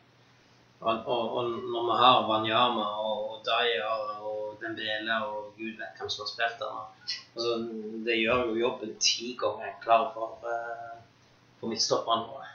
[0.79, 6.11] Og, og, og når vi har Wanyama og Dyer og Dembele og gud vet hvem
[6.13, 6.77] som har spilt der,
[7.35, 7.57] altså,
[8.05, 10.95] det gjør jo jobben ti ganger enklere for, uh,
[11.59, 12.47] for midtstopperne våre.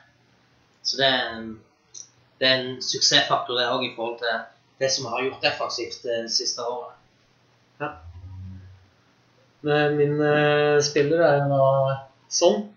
[0.85, 1.61] Så det, er en-
[2.41, 4.41] det er en suksessfaktor det òg i forhold til
[4.81, 6.97] det som vi har gjort defensivt det siste året.
[7.81, 7.93] Ja.
[10.01, 11.61] Min uh, spiller er da
[12.33, 12.71] sånn,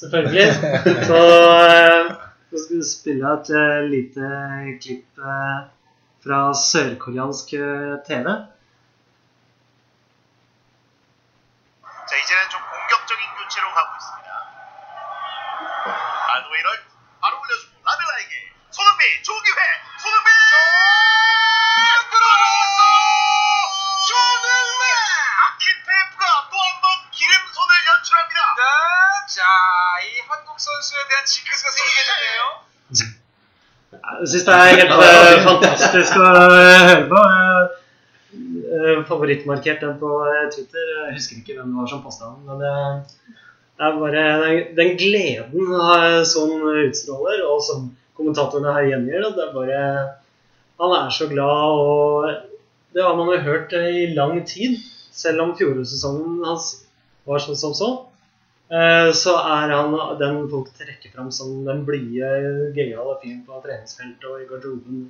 [0.00, 0.46] selvfølgelig.
[1.08, 2.12] Så eh,
[2.50, 4.30] nå skal vi spille et eh, lite
[4.82, 5.58] klipp eh,
[6.24, 8.30] fra sørkoreansk eh, TV.
[34.28, 37.20] Jeg syns det er helt uh, fantastisk å eh, høre på.
[38.68, 40.90] Uh, favorittmarkert den på eh, Twitter.
[41.06, 42.42] Jeg husker ikke hvem det var som posta den.
[42.44, 43.38] Men det,
[43.80, 47.88] det er bare den, den gleden eh, som utstråler, og som
[48.20, 49.80] kommentatorene her gjengir, det er bare
[50.84, 52.28] Han er så glad, og
[52.92, 54.76] det har man jo hørt eh, i lang tid.
[55.08, 56.74] Selv om fjorårssesongen hans
[57.24, 57.94] var sånn som så.
[58.68, 62.28] Eh, så er han den folk trekker fram som den blide,
[62.76, 65.06] gøyale fyren på treningsfeltet og i garderoben.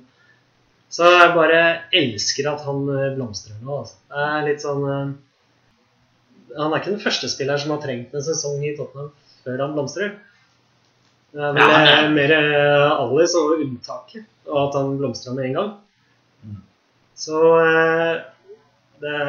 [0.89, 1.59] Så jeg bare
[1.99, 3.81] elsker at han eh, blomstrer nå.
[3.83, 3.99] Altså.
[4.09, 5.11] Det er litt sånn eh,
[6.55, 9.11] Han er ikke den første spilleren som har trengt en sesong i Tottenham
[9.43, 10.15] før han blomstrer.
[11.35, 15.59] Det er vel Ja, er- mer Alice og unntaket, og at han blomstra med en
[15.59, 15.75] gang.
[17.19, 18.23] Så det
[19.03, 19.19] det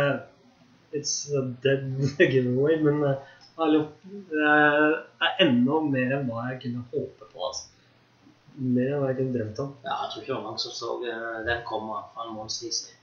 [0.96, 1.84] It's a dead
[2.32, 3.04] giveaway, men
[3.61, 3.83] eh, hallo,
[4.31, 4.46] det
[5.27, 7.42] er enda mer enn hva jeg kunne håpe på.
[7.49, 7.68] altså.
[8.61, 9.75] Mer enn hva jeg kunne drømt om.
[9.85, 12.61] Ja, jeg tror ikke det var mange som så eh, den komme fra en måneds
[12.62, 12.96] tid siden.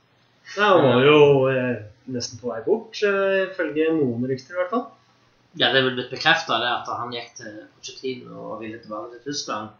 [0.55, 1.81] Ja, han var jo eh,
[2.15, 4.85] nesten på vei bort, eh, ifølge noen rykter i hvert fall.
[5.57, 9.23] Ja, det er vel blitt bekrefta at han gikk til Pochettino og ville tilbake til
[9.31, 9.73] Tyskland.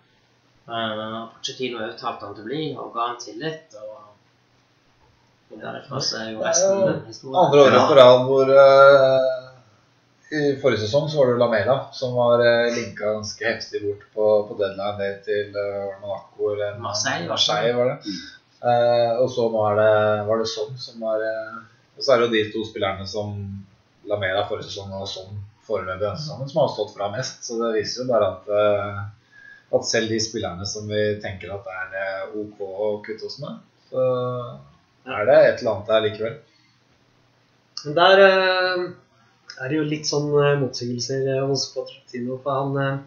[0.68, 3.76] Uh, Pochettino overtalte han til å bli og ga han tillit.
[3.78, 7.38] og Det Derifra så er jo resten jo historien.
[7.44, 9.46] Andre året på rad hvor eh,
[10.28, 14.26] I forrige sesong så var det Lamela som var uh, linka ganske heftig bort på,
[14.50, 18.18] på deadline ned til uh, Monaco eller Marseille, Marseille var det.
[18.58, 19.92] Eh, og så nå er det,
[20.26, 21.58] var det Son som var eh,
[21.94, 23.36] Og så er det jo de to spillerne som
[24.10, 25.36] Lamela forrige sesong og Son
[25.68, 27.44] foreløpig denne sesongen, som har stått fra mest.
[27.46, 29.00] Så det viser jo bare at eh,
[29.78, 33.58] at selv de spillerne som vi tenker at er eh, OK å kutte oss med,
[33.90, 34.04] så
[35.08, 36.38] er det et eller annet der likevel.
[37.98, 38.86] Der eh,
[39.62, 42.38] er det jo litt sånn eh, motsigelser eh, hos Pochettino.
[42.43, 43.00] For han eh,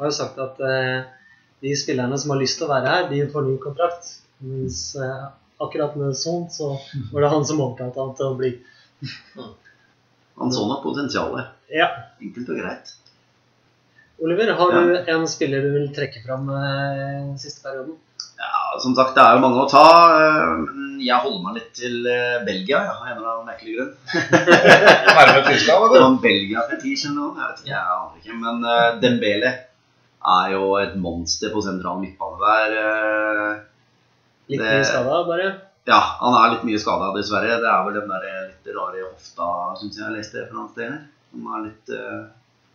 [0.00, 0.60] har jo sagt at
[1.58, 4.12] de spillerne som har lyst til å være her, de får ny kontrakt.
[4.46, 4.92] Mens
[5.58, 6.76] akkurat med Son så
[7.10, 8.52] var det han som overtalte han til å bli.
[10.38, 11.48] Han så nok potensialet.
[11.74, 11.88] Ja.
[12.22, 12.92] Enkelt og greit.
[14.22, 16.46] Oliver, har du en spiller du vil trekke fram
[17.42, 17.96] siste perioden?
[18.38, 19.82] Ja, som sagt, det er jo mange å ta.
[20.62, 23.92] Men jeg holder meg litt til eh, Belgia, ja, av en eller annen merkelig grunn.
[25.18, 26.04] Nærme Tyskland, eller?
[26.04, 27.30] Var Belgia-fetisj eller.
[27.38, 28.36] Jeg vet ikke, jeg aner ikke.
[28.42, 29.52] Men uh, Dembele
[30.34, 32.76] er jo et monster på sentral midtbane der.
[32.78, 33.64] Uh,
[34.48, 35.48] Litt Det- mye skada, bare?
[35.88, 37.58] ja, han er litt mye skada, dessverre.
[37.62, 39.48] Det er vel den der litt rare hofta,
[39.80, 40.96] syns jeg jeg leste fra hans del.
[41.32, 42.26] Som er litt uh,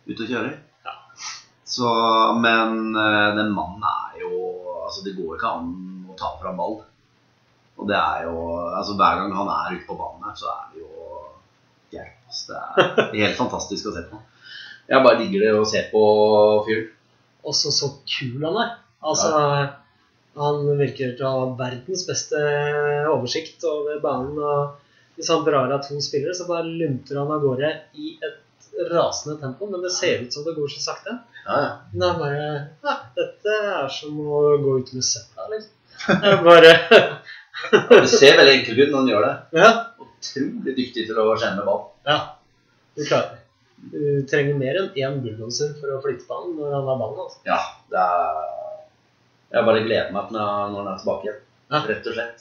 [0.06, 0.52] ute å kjøre.
[1.74, 1.90] Så,
[2.38, 4.32] men uh, den mannen er jo
[4.84, 5.70] Altså, det går ikke an
[6.12, 6.74] å ta fra ball.
[7.78, 8.36] Og det er jo
[8.74, 10.90] Altså, hver gang han er ute på banen her, så er det jo
[11.94, 12.16] hjelp.
[12.28, 12.60] Altså,
[13.12, 14.20] Det er helt fantastisk å se på.
[14.90, 16.04] Jeg bare digger det å se på
[16.66, 16.90] fyren.
[17.44, 18.70] Også så kul han er.
[19.04, 19.30] Altså,
[20.34, 22.40] han virker til å ha verdens beste
[23.12, 24.38] oversikt over banen.
[24.38, 28.40] og Hvis han drar av to spillere, så bare lunter han av gårde i et
[28.90, 29.68] rasende tempo.
[29.70, 31.18] Men det ser ut som det går så sakte.
[31.44, 31.72] Ja, ja.
[31.92, 32.44] Det er bare
[32.82, 35.80] ja, Dette er som å gå ut med søpla, liksom.
[36.24, 36.72] Det er bare
[37.72, 39.34] Det ser veldig enkelt ut når han gjør det.
[39.60, 39.70] Ja.
[40.04, 41.82] Utrolig dyktig til å skjerme ball.
[42.08, 42.18] ja.
[42.94, 43.40] Du klarer det.
[43.92, 47.18] Du trenger mer enn én bulldoser for å flytte på han når han har ballen.
[47.24, 47.40] altså.
[47.48, 47.58] Ja,
[47.90, 48.52] det er
[49.54, 51.40] Jeg bare gleder meg til når han- er tilbake igjen.
[51.70, 51.80] Ja.
[51.88, 52.40] Rett og slett.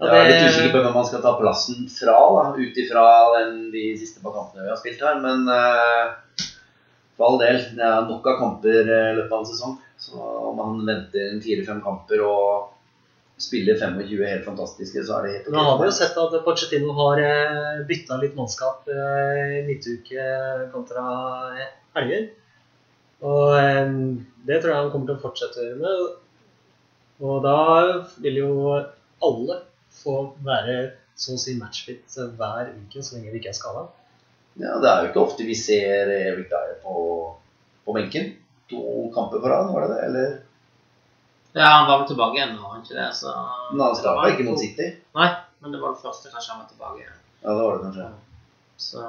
[0.00, 2.16] Ja, Jeg er litt det- usikker på hvem man skal ta plassen fra,
[2.56, 3.04] ut ifra
[3.70, 5.20] de siste bakantene vi har spilt her.
[5.20, 6.16] Men uh,
[7.16, 9.78] for all del, det er nok av kamper eh, i løpet av en sesong.
[9.98, 12.73] Så om han venter en fire-fem kamper og
[13.36, 15.54] spiller 25 helt fantastiske, så er det helt ok.
[15.54, 20.26] Nå har vi jo sett at Pochettino har eh, bytta litt mannskap eh, midtuke
[20.74, 21.04] kontra
[21.98, 22.28] helger.
[23.24, 23.96] Og eh,
[24.46, 26.04] det tror jeg han kommer til å fortsette å gjøre med.
[27.24, 27.58] Og da
[28.22, 28.52] vil jo
[29.24, 29.58] alle
[29.94, 30.78] få være
[31.18, 33.84] så å si matchfit hver uke så lenge de ikke er skada.
[34.58, 36.96] Ja, det er jo ikke ofte vi ser Eric Dyer på,
[37.86, 38.34] på benken.
[38.70, 40.02] To kamper på rad, var det det?
[40.08, 40.34] Eller
[41.54, 43.08] Ja, han var vel tilbake igjen nå, var han ikke det?
[43.14, 43.32] Så,
[43.72, 44.88] Men han starta ikke mot City.
[45.14, 45.28] Nei,
[45.62, 47.18] men det var det første kanskje han var tilbake igjen.
[47.44, 48.08] Ja, det var det kanskje.
[48.84, 49.02] Så,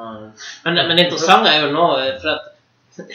[0.66, 3.08] men, men det interessante er jo nå eh, for at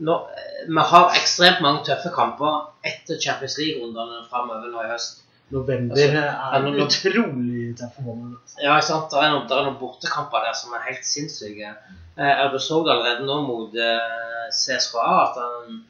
[0.00, 2.56] nå, eh, Vi har ekstremt mange tøffe kamper
[2.88, 5.20] etter Champions League-rundene framover nå i høst.
[5.50, 8.38] November Altså, er nå- nå- utrolig tøffe måneder.
[8.62, 9.10] Ja, ikke sant?
[9.12, 11.72] Det er noen, det er noen bortekamper der som er helt sinnssyke.
[12.20, 15.80] Jeg du så allerede nå mot eh, CSKA at han,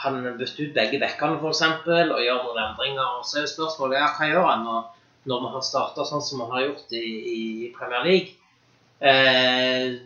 [0.00, 1.62] han bytter ut begge dekkene f.eks.
[1.86, 3.18] og gjør noen endringer.
[3.20, 4.82] Og så er spørsmålet ja, hva gjør han når,
[5.28, 7.42] når vi har starta sånn som vi har gjort i, i
[7.76, 8.36] Premier League?
[9.00, 9.98] Eh,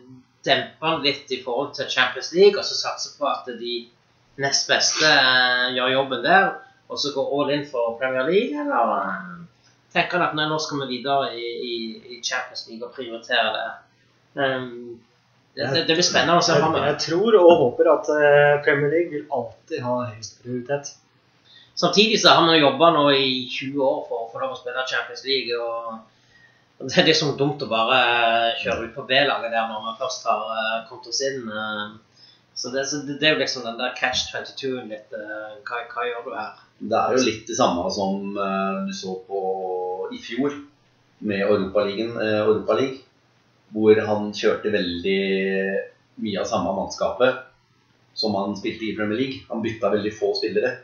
[0.44, 3.78] demper han litt i forhold til Champions League og så satser på at de
[4.42, 6.50] nest beste eh, gjør jobben der,
[6.90, 10.58] og så går all in for Premier League, eller eh, tenker han at nei, nå
[10.62, 11.74] skal vi videre i, i,
[12.16, 13.68] i Champions League og prioritere det?
[14.34, 14.98] Um,
[15.54, 16.86] det, det, blir spennende å se Jeg, framover.
[16.90, 20.94] jeg tror og håper at eh, Premier League vil alltid ha høyest prioritet.
[21.78, 24.82] Samtidig så har vi jobba nå i 20 år for å få lov å spille
[24.90, 25.54] Champions League.
[25.58, 28.00] og Det er liksom dumt å bare
[28.62, 31.46] kjøre ut på B-laget der når vi først har eh, kommet oss inn.
[31.50, 31.86] eh.
[32.54, 35.10] Så det, så det det er jo liksom den der catch 22-en litt.
[35.14, 36.52] eh, Hva, hva gjør du her?
[36.84, 39.40] Det er jo litt det samme som eh, du så på
[40.14, 40.54] i fjor
[41.24, 43.03] med Europaligaen, eh, Europa League,
[43.72, 45.20] hvor han kjørte veldig
[46.24, 47.42] mye av samme mannskapet
[48.14, 49.42] som han spilte i Premier League.
[49.48, 50.76] Han bytta veldig få spillere.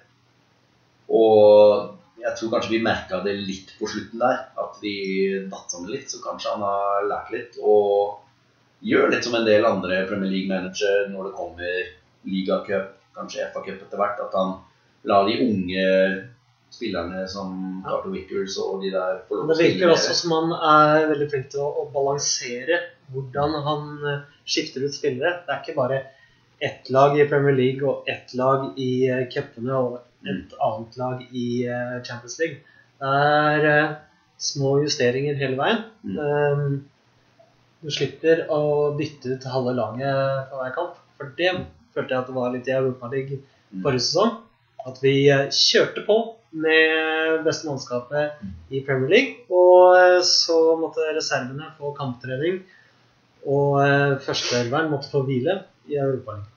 [1.15, 4.95] Og jeg tror kanskje vi merka det litt på slutten der, at vi
[5.51, 6.11] datt sammen litt.
[6.11, 8.19] Så kanskje han har lært litt og
[8.81, 11.81] gjør litt som en del andre Premier League-managere når det kommer
[12.31, 14.21] ligacup, kanskje FA-cup etter hvert.
[14.27, 14.59] At han
[15.09, 15.87] lar de unge
[16.71, 20.17] spillerne som Carter Wickers og de der få lov Men til å det virker også
[20.21, 22.79] som han er veldig flink til å, å balansere
[23.11, 25.41] hvordan han eh, skifter ut spillere.
[25.47, 26.01] Det er ikke bare
[26.63, 29.99] ett lag i Premier League og ett lag i eh, cupene og
[30.31, 32.63] et annet lag i eh, Champions League.
[33.01, 33.97] Det er
[34.41, 35.85] små justeringer hele veien.
[36.05, 36.19] Mm.
[36.21, 36.75] Um,
[37.81, 40.99] du slipper å bytte ut halve laget for hver kamp.
[41.17, 41.55] For det
[41.97, 43.41] følte jeg at det var litt i Europaligaen
[43.71, 43.83] Mm.
[43.85, 44.39] forrige sesong.
[44.87, 45.15] At vi
[45.55, 46.17] kjørte på
[46.51, 48.41] med beste mannskapet
[48.75, 49.35] i Premier League.
[49.55, 52.63] Og eh, så måtte reservene få kamptrening.
[53.47, 56.49] Og eh, førsteelveren måtte få hvile i Europaligaen.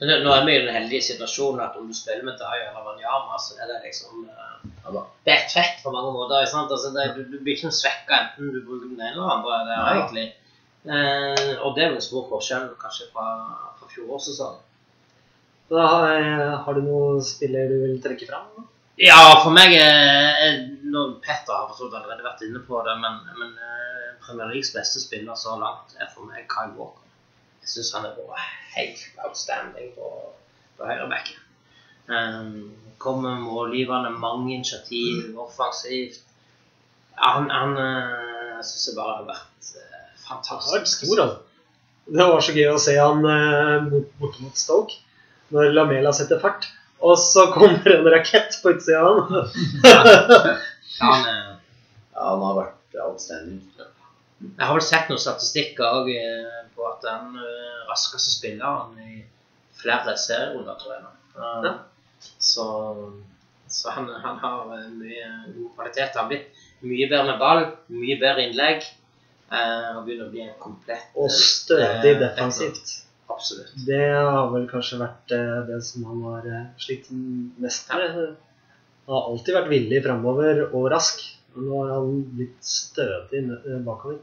[0.00, 2.82] Men Nå er vi i den heldige situasjonen at om du spiller med Dayo eller
[2.84, 6.42] Wanyama, så er det liksom eh, Det er tvett på mange måter.
[6.42, 6.72] ikke sant?
[6.74, 9.62] Altså, det, du, du blir ikke svekka enten du bruker den ene eller den andre.
[9.68, 9.94] Det er Ja.
[10.00, 10.26] egentlig
[10.86, 13.24] Eh, og det er en stor forskjell kanskje fra,
[13.74, 14.60] fra fjorårssesongen.
[15.70, 15.84] Da,
[16.16, 18.66] eh, har du noen spiller du vil trekke fram?
[19.02, 22.82] Ja, for meg er er- nå- Petter har for så vidt allerede vært inne på
[22.86, 27.02] det, men, men eh, Premier Leagues beste spiller så langt er for meg Kyle Walker.
[27.62, 28.38] Jeg syns han er bare
[28.76, 30.10] helt outstanding på,
[30.78, 31.42] på høyrebacken.
[32.08, 36.20] Um, kommer målgivende, mange initiativ, offensivt.
[37.18, 41.02] Han, han uh, jeg syns jeg bare har vært uh, fantastisk.
[41.02, 41.42] Det var, stor, altså.
[42.16, 44.94] Det var så gøy å se han uh, bort- borte mot Stoke,
[45.54, 46.66] når Lamela setter fart.
[47.04, 49.50] Og så kommer en rakett på utsida av han.
[50.96, 51.42] Ja, han er
[52.16, 53.58] Ja, han har vært outstanding.
[54.40, 59.18] Jeg har vel sett noen statistikker eh, på at den eh, raskeste spilleren i
[59.76, 61.04] flere serierunder, tror jeg.
[61.36, 61.74] Ja.
[62.40, 62.64] Så,
[63.68, 65.28] så han, han har eh, mye
[65.58, 66.16] god kvalitet.
[66.16, 68.88] Han har blitt mye bedre med ball, mye bedre innlegg.
[69.52, 72.96] eh, Og begynner å bli en komplett Og stødig eh, defensivt.
[73.26, 73.72] Absolutt.
[73.86, 77.08] Det har vel kanskje vært eh, det som han har eh, slitt
[77.62, 78.36] mest med.
[79.06, 81.24] Han har alltid vært villig framover og rask.
[81.56, 84.20] Nå har han blitt stødig Nei bakover.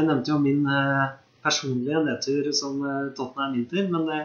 [0.00, 4.20] Jeg nevnte jo min eh, personlige nedtur som eh, Tottenham Inter, men det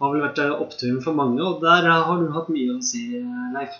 [0.00, 3.06] har vel vært eh, oppturen for mange, og der har du hatt mye å si,
[3.54, 3.78] Leif.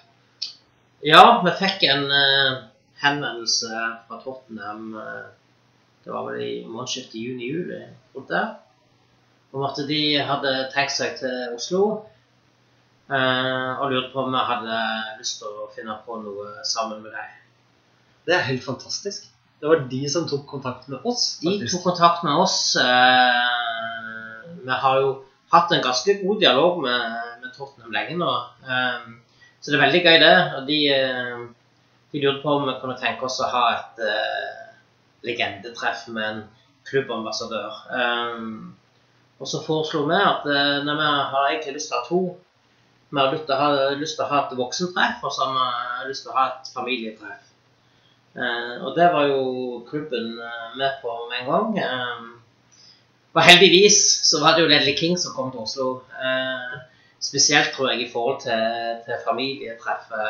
[1.05, 2.59] Ja, vi fikk en uh,
[3.01, 3.71] henvendelse
[4.05, 5.31] fra Tottenham uh,
[6.05, 7.79] Det var vel i månedsskiftet juni-juli,
[8.13, 8.51] rundt der.
[9.57, 11.81] Om at de hadde tenkt seg til Oslo.
[13.09, 14.83] uh, og lurte på om vi hadde
[15.23, 17.33] lyst til å finne på noe sammen med dem.
[18.29, 19.30] Det er helt fantastisk.
[19.61, 21.39] Det var de som tok kontakt med oss.
[21.43, 22.77] De tok kontakt med oss.
[22.81, 25.11] eh, vi har jo
[25.53, 28.31] hatt en ganske god dialog med, med Tottenham lenge nå.
[28.65, 29.11] eh,
[29.61, 30.37] så det er veldig gøy, det.
[30.57, 31.43] Og de, eh,
[32.13, 34.71] de lurte på om vi kunne tenke oss å ha et eh,
[35.29, 36.41] legendetreff med en
[36.89, 37.83] klubbambassadør.
[39.41, 40.47] Og så foreslo vi at
[40.85, 42.23] nei, vi har egentlig lyst til å ha to.
[43.11, 43.69] Vi har lyst til å ha,
[44.01, 46.73] lyst til å ha et voksentreff, og så har vi lyst til å ha et
[46.75, 47.50] familietreff.
[48.37, 49.41] Eh, og det var jo
[49.89, 51.79] klubben eh, med på med en gang.
[51.79, 52.21] Eh,
[53.35, 55.89] og heldigvis så var det jo Ledley King som kom til Oslo.
[57.21, 58.63] Spesielt tror jeg i forhold til,
[59.05, 60.25] til familietreffet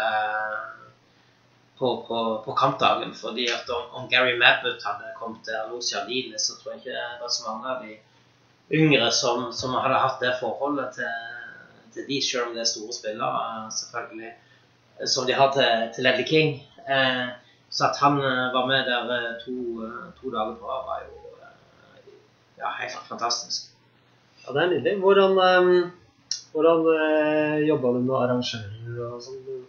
[1.78, 3.14] på, på, på kampdagen.
[3.14, 6.90] fordi at om, om Gary Mabbott hadde kommet til Alosia Line, så tror jeg ikke
[6.90, 7.96] det var så mange av de
[8.76, 11.14] yngre som, som hadde hatt det forholdet til,
[11.94, 14.32] til de, selv om det er store spillere, selvfølgelig,
[15.06, 16.52] som de har til, til Ledley King.
[16.84, 17.28] Eh,
[17.70, 19.56] så at han eh, var med der eh, to,
[19.86, 21.20] eh, to dager på rad, var jo
[22.60, 23.70] ja, helt fantastisk.
[24.44, 24.98] Ja, det er nydelig.
[25.00, 25.92] Hvordan, um,
[26.52, 29.62] hvordan uh, jobba du med arrangører og sånn?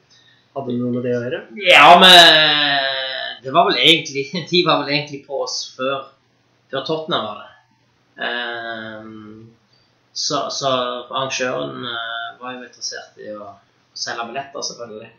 [0.52, 1.40] Hadde du noe med det å gjøre?
[1.64, 6.10] Ja, men det var vel egentlig De var vel egentlig på oss før,
[6.74, 7.48] før Tottenham var det.
[8.28, 9.48] Um,
[10.12, 10.74] så, så
[11.06, 13.54] arrangøren uh, var jo interessert i å
[13.96, 15.14] selge billetter, selvfølgelig.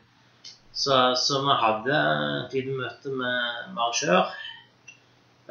[0.73, 1.99] Så, så vi hadde
[2.47, 4.33] et lite møte med, arrangør.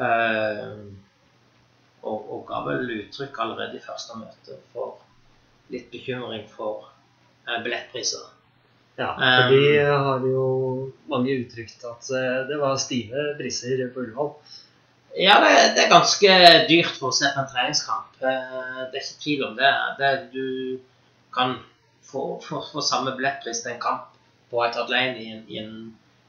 [0.01, 0.95] Ehm,
[2.01, 4.97] og, og ga vel uttrykk allerede i første møte for
[5.71, 6.87] litt bekymring for
[7.47, 8.29] eh, billettpriser.
[8.99, 10.47] Ja, Um, for de har jo
[11.09, 14.33] mange uttrykt at eh, det var stive priser på Ullevål.
[15.17, 16.35] Ja, det, det er ganske
[16.69, 18.17] dyrt for å se på en treningskamp.
[18.19, 19.71] Eh, Det er ikke tvil om det.
[20.01, 20.45] det du
[21.33, 21.55] kan
[22.03, 24.10] få, få, få samme billettpris til en kamp
[24.57, 25.73] White et Lane i en, i en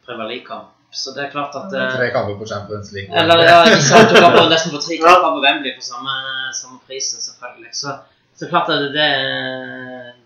[0.07, 0.71] Premier League-kamp.
[0.93, 3.09] Så det er klart at eh, Tre kamper på Champions League.
[3.17, 6.17] Eller ja, ikke sant, du kan nesten på tre kamper på Wembley for samme,
[6.59, 7.73] samme prisen, selvfølgelig.
[7.79, 7.95] Så,
[8.37, 9.09] så klart at det,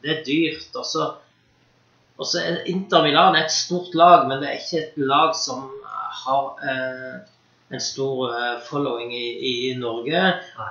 [0.03, 0.67] det er dyrt.
[0.75, 1.07] Også,
[2.19, 5.37] og så er Inter Milan er et stort lag, men det er ikke et lag
[5.39, 5.69] som
[6.27, 7.17] har eh,
[7.71, 10.23] en stor eh, following i, i Norge.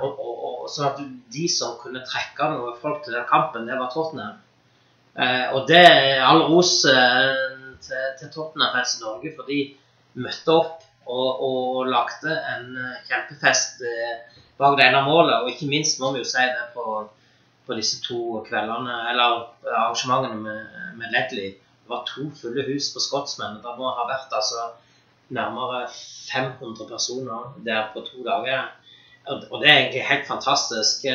[0.01, 3.80] Og, og, og sånn at de som kunne trekke noe folk til den kampen, det
[3.80, 4.41] var Tottenham.
[5.16, 7.30] Eh, og det er all ros eh,
[7.84, 9.59] til, til Tottenham-fans Norge, for de
[10.20, 13.84] møtte opp og, og lagde en eh, kjempefest
[14.59, 15.38] bak det ene målet.
[15.41, 17.05] Og ikke minst må vi jo si det på,
[17.68, 21.53] på disse to kveldene, eller arrangementene med, med Ledley.
[21.86, 23.61] Det var to fulle hus på Skotsmenn.
[23.63, 24.72] Det må ha vært altså
[25.36, 25.86] nærmere
[26.32, 28.68] 500 personer der på to dager.
[29.26, 31.05] Og det er egentlig helt fantastisk.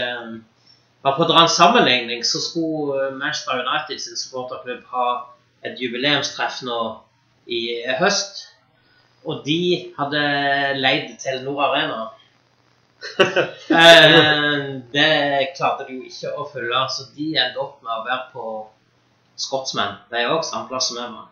[1.00, 5.06] Eh, Bare for å dra en sammenligning, så skulle eh, Manchester United sin supporterklubb ha
[5.64, 6.80] et jubileumstreff nå
[7.48, 8.46] i høst.
[9.24, 10.20] Og de hadde
[10.80, 12.10] leid Telenor Arena.
[13.70, 18.24] Eh, det klarte de jo ikke å følge, så de endte opp med å være
[18.34, 18.44] på
[19.40, 19.94] Scotsman.
[20.10, 21.28] De er òg samme plass som jeg var.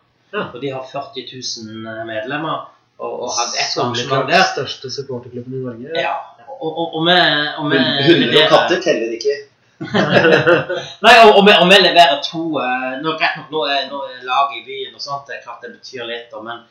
[0.53, 2.63] Og de har 40 000 medlemmer
[2.97, 4.47] og, og hadde ett Samlet arrangement der.
[4.53, 5.93] største supporterklubben i Norge.
[5.99, 6.15] Ja.
[6.59, 9.35] Og, og, og, med, og med, Hunder og katter teller ikke.
[11.05, 14.65] Nei, og, og, vi, leverer to eh, nå, Rett nok, nå er, er laget i
[14.67, 16.65] byen og sånt, det er klart det betyr litt, og, men,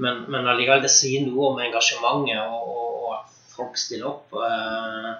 [0.00, 5.12] men, men allikevel, det sier noe om engasjementet og, og, at folk stiller opp eh,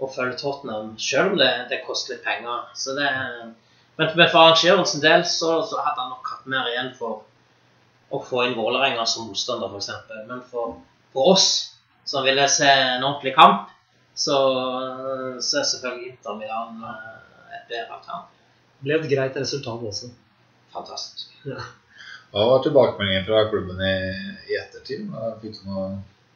[0.00, 2.66] og følger Tottenham, selv om det, det koster litt penger.
[2.74, 3.08] Så det,
[4.00, 7.22] men, men for arrangørens del så, så hadde han nok hatt mer igjen for
[8.10, 9.90] å få inn Vålerenga som motstander, f.eks.
[10.26, 10.78] Men for,
[11.14, 11.50] for oss
[12.08, 13.69] som ville se en ordentlig kamp,
[14.20, 14.36] så,
[15.40, 18.36] så er selvfølgelig Inter Milan eh, et bedre alternativ.
[18.84, 20.10] Ble et greit resultat også.
[20.74, 21.32] Fantastisk.
[22.30, 23.94] Hva var tilbakemeldingen fra klubben i,
[24.52, 25.08] i ettertid?
[25.42, 25.88] Fikk du noe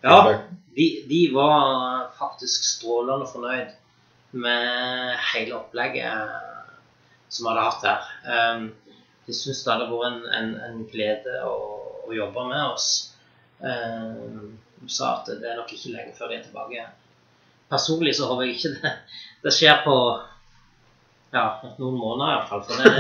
[0.05, 0.17] Ja,
[0.75, 3.77] de, de var faktisk strålende fornøyd
[4.35, 6.35] med hele opplegget
[7.29, 8.11] som vi hadde hatt her.
[8.57, 8.67] Um,
[9.27, 11.55] de syntes det hadde vært en, en, en glede å,
[12.09, 12.91] å jobbe med oss.
[13.61, 17.01] Um, de sa at det er nok ikke lenge før de er tilbake igjen.
[17.75, 18.95] Personlig så håper jeg ikke det,
[19.45, 19.97] det skjer på
[21.35, 21.45] ja,
[21.81, 22.63] noen måneder iallfall.
[22.67, 22.93] For det,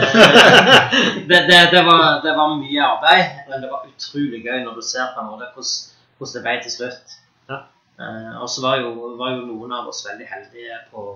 [1.30, 4.82] det, det, det, var, det var mye arbeid, men det var utrolig gøy når du
[4.82, 7.14] ser på en måte hvordan, det ble til slutt.
[7.50, 7.60] Ja.
[8.00, 8.82] Eh, og så var
[9.20, 11.06] var jo noen av oss veldig heldige på,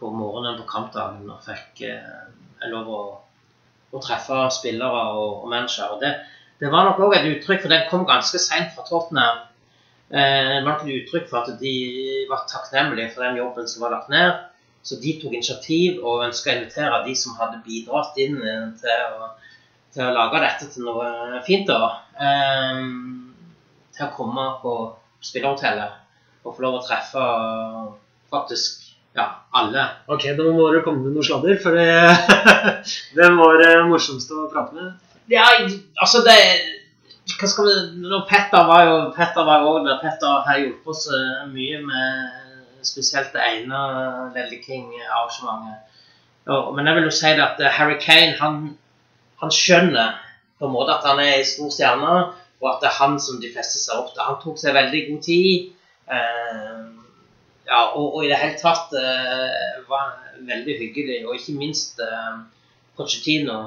[0.00, 3.02] på morgenen på kampdagen og fikk eh, lov å,
[3.94, 5.92] å treffe spillere og, og managere.
[5.94, 6.14] Og det,
[6.58, 9.44] det var nok òg et uttrykk, for den kom ganske seint fra Tottenham.
[10.14, 11.74] Eh, nok et uttrykk for at de
[12.30, 14.44] var takknemlige for den jobben som var lagt ned.
[14.84, 19.16] Så de tok initiativ og ønska å invitere de som hadde bidratt inn eh, til
[19.18, 19.32] å,
[19.94, 21.66] til å lage dette til noe fint.
[21.66, 21.90] da.
[22.14, 22.84] Eh,
[23.94, 24.76] til å komme på
[25.24, 27.26] spillerhotellet og få lov å treffe
[28.30, 28.82] faktisk
[29.16, 29.86] ja, alle.
[30.10, 31.86] Ok, da må du komme med noe sladder, for det,
[33.16, 34.94] hvem var det morsomste å prate med?
[35.30, 35.46] Ja,
[36.02, 36.34] altså det
[37.40, 37.74] hva skal vi,
[38.04, 40.00] når Petter var jo Petter var også der.
[40.02, 41.06] Petter har hjulpet oss
[41.50, 42.44] mye med
[42.84, 43.80] spesielt det ene
[44.34, 45.84] Lelle King-arrangementet.
[46.46, 48.58] Men jeg vil jo si det at eh, Harry Kane han,
[49.40, 50.18] han skjønner
[50.58, 52.16] på en måte at han er en stor stjerne,
[52.60, 54.24] og at det er han som de fleste ser opp til.
[54.24, 55.70] Han tok seg veldig god tid.
[56.12, 56.82] Eh,
[57.64, 60.12] ja, og, og i det hele tatt eh, var
[60.44, 61.22] veldig hyggelig.
[61.26, 62.36] Og ikke minst eh,
[62.96, 63.58] Pochettino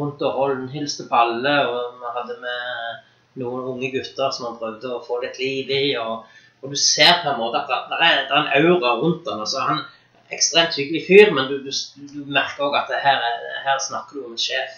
[0.00, 1.54] rundt og holdt en hilste på alle.
[1.70, 2.98] Og vi hadde med
[3.44, 5.84] noen unge gutter som han prøvde å få litt liv i.
[6.02, 6.24] Og,
[6.64, 9.40] og du ser på en måte at det er, det er en aura rundt han.
[9.46, 11.70] Altså, han er ekstremt hyggelig fyr, men du, du,
[12.14, 14.76] du merker òg at det her, er- her snakker du om en sjef.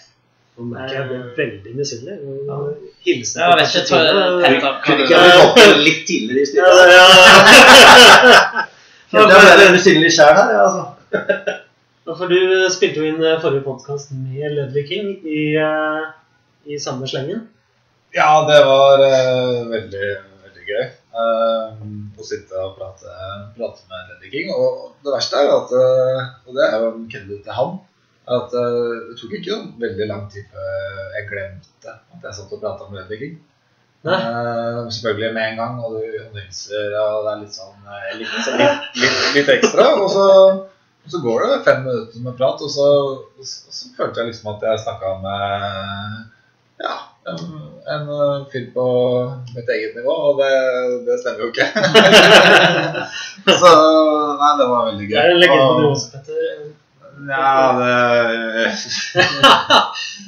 [0.53, 2.15] Nå merker jeg jeg ble veldig misunnelig.
[2.53, 4.01] og Hilsen Ja, jeg vet ikke.
[4.43, 7.05] Petter, Kunne ikke jeg det litt tidligere i Ja, ja,
[8.33, 8.67] ja.
[9.13, 10.83] Jeg ble misunnelig sjæl her, ja, altså.
[12.03, 12.39] For du
[12.73, 16.01] spilte jo inn eh, forrige podkast med Ludvig King i, eh,
[16.67, 17.45] i samme slengen.
[18.13, 20.09] Ja, det var uh, veldig,
[20.43, 20.83] veldig gøy
[21.15, 21.79] uh,
[22.19, 23.15] å sitte og prate,
[23.55, 24.51] prate med Ludvig King.
[24.51, 27.79] Og det verste er at, eh, og det er jo en kødde til han,
[28.35, 32.53] at uh, det tok ikke noen veldig lang tid før jeg glemte at jeg satt
[32.53, 33.41] og prata med Ludvig King.
[34.03, 36.41] Eh, selvfølgelig med en gang, og du og det
[37.31, 39.85] er litt sånn eh, litt, litt, litt, litt ekstra.
[40.03, 40.25] Og så,
[41.11, 42.87] så går det fem minutter med prat, og så,
[43.39, 45.41] og så, følte jeg liksom at jeg snakka med
[46.83, 46.95] ja,
[47.31, 47.41] en,
[47.95, 48.85] en uh, fyr på
[49.55, 50.53] mitt eget nivå, og det,
[51.07, 51.67] det stemmer jo ikke.
[53.63, 53.73] så
[54.39, 55.17] nei, det var veldig gøy.
[55.17, 56.71] Det er en legende du også, Petter.
[57.29, 58.73] Ja, det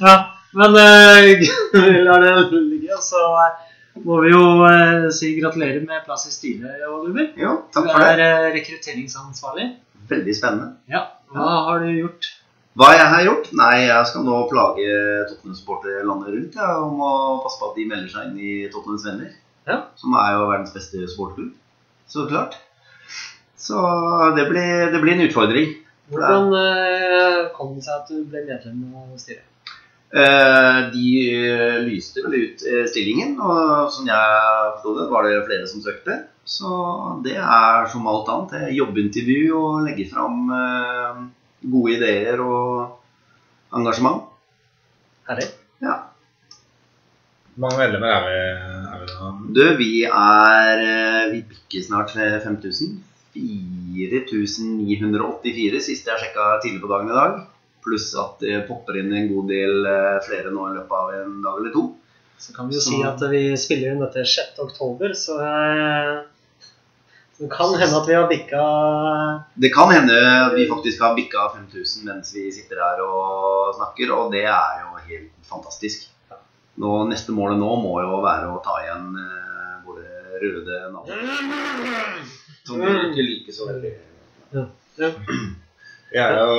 [0.00, 0.14] Ja,
[0.56, 2.20] men eh, vi lar
[2.50, 2.94] det ligge.
[2.96, 3.56] Og så eh,
[4.04, 7.32] må vi jo eh, si gratulerer med plass i styret, Oliver.
[7.36, 8.14] Jo, takk for det.
[8.16, 9.68] Du er eh, rekrutteringsansvarlig.
[10.10, 10.74] Veldig spennende.
[10.92, 12.28] Ja, Hva har du gjort?
[12.76, 13.48] Hva jeg har gjort?
[13.56, 14.84] Nei, jeg skal nå plage
[15.30, 19.06] Tottenham-supportere landet rundt ja, om å passe på at de melder seg inn i Tottenhams
[19.08, 19.30] venner.
[19.66, 19.78] Ja.
[19.98, 21.54] Som er jo verdens beste sportsklubb,
[22.06, 22.58] Så klart.
[23.56, 23.80] Så
[24.36, 25.72] det blir, det blir en utfordring.
[26.12, 29.48] Hvordan uh, kom det seg at du ble medlem av styret?
[30.12, 35.66] Uh, de eh, lyste vel ut stillingen, og som jeg forsto det, var det flere
[35.72, 36.20] som søkte.
[36.46, 36.70] Så
[37.24, 38.50] det er som alt annet.
[38.52, 41.14] Det er jobbintervju og legge fram eh,
[41.66, 42.94] gode ideer og
[43.74, 44.20] engasjement.
[45.26, 45.48] Herlig.
[45.82, 45.96] Ja.
[47.56, 48.36] Hvor mange medlemmer er vi,
[48.92, 49.26] er vi nå?
[49.56, 52.94] Du, vi er eh, Vi bikker snart 5000.
[53.36, 57.32] 4984 sist jeg sjekka tidlig på dagen i dag.
[57.86, 61.32] Pluss at det popper inn en god del eh, flere nå i løpet av en
[61.44, 61.84] dag eller to.
[62.38, 64.58] Så kan vi jo Så- si at vi spiller inn dette 6.
[64.62, 66.35] oktober, så eh, så
[67.38, 68.60] det kan hende at vi har bikka
[69.54, 70.16] Det kan hende
[70.46, 74.80] at vi faktisk har bikka 5000 mens vi sitter her og snakker, og det er
[74.84, 76.08] jo helt fantastisk.
[76.80, 82.24] Nå, neste målet nå må jo være å ta igjen eh, våre røde naboer.
[82.66, 83.92] Som vi ikke liker så veldig.
[86.16, 86.56] Jeg er jo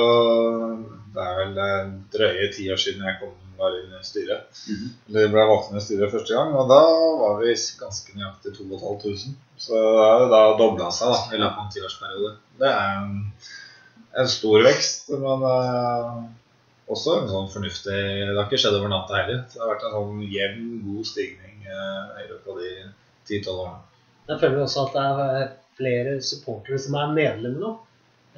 [1.14, 4.58] Det er vel eh, drøye ti år siden jeg kom var inne i styret.
[4.70, 4.88] Mhm.
[5.08, 6.80] Eller ble valgt inn i styret første gang, og da
[7.22, 9.36] var vi ganske nøyaktig 2500.
[9.58, 12.34] Så jo da dobla seg da, i løpet av en tiårsperiode.
[12.60, 13.16] Det er en,
[14.22, 16.20] en stor vekst, men eh,
[16.88, 19.42] også en sånn fornuftig Det har ikke skjedd over natta heller.
[19.48, 22.72] Så det har vært en sånn jevn, god stigning eh, i løpet av de
[23.28, 23.84] 10-12 årene.
[24.28, 27.74] Jeg føler også at det er flere supportere som er medlemmer nå,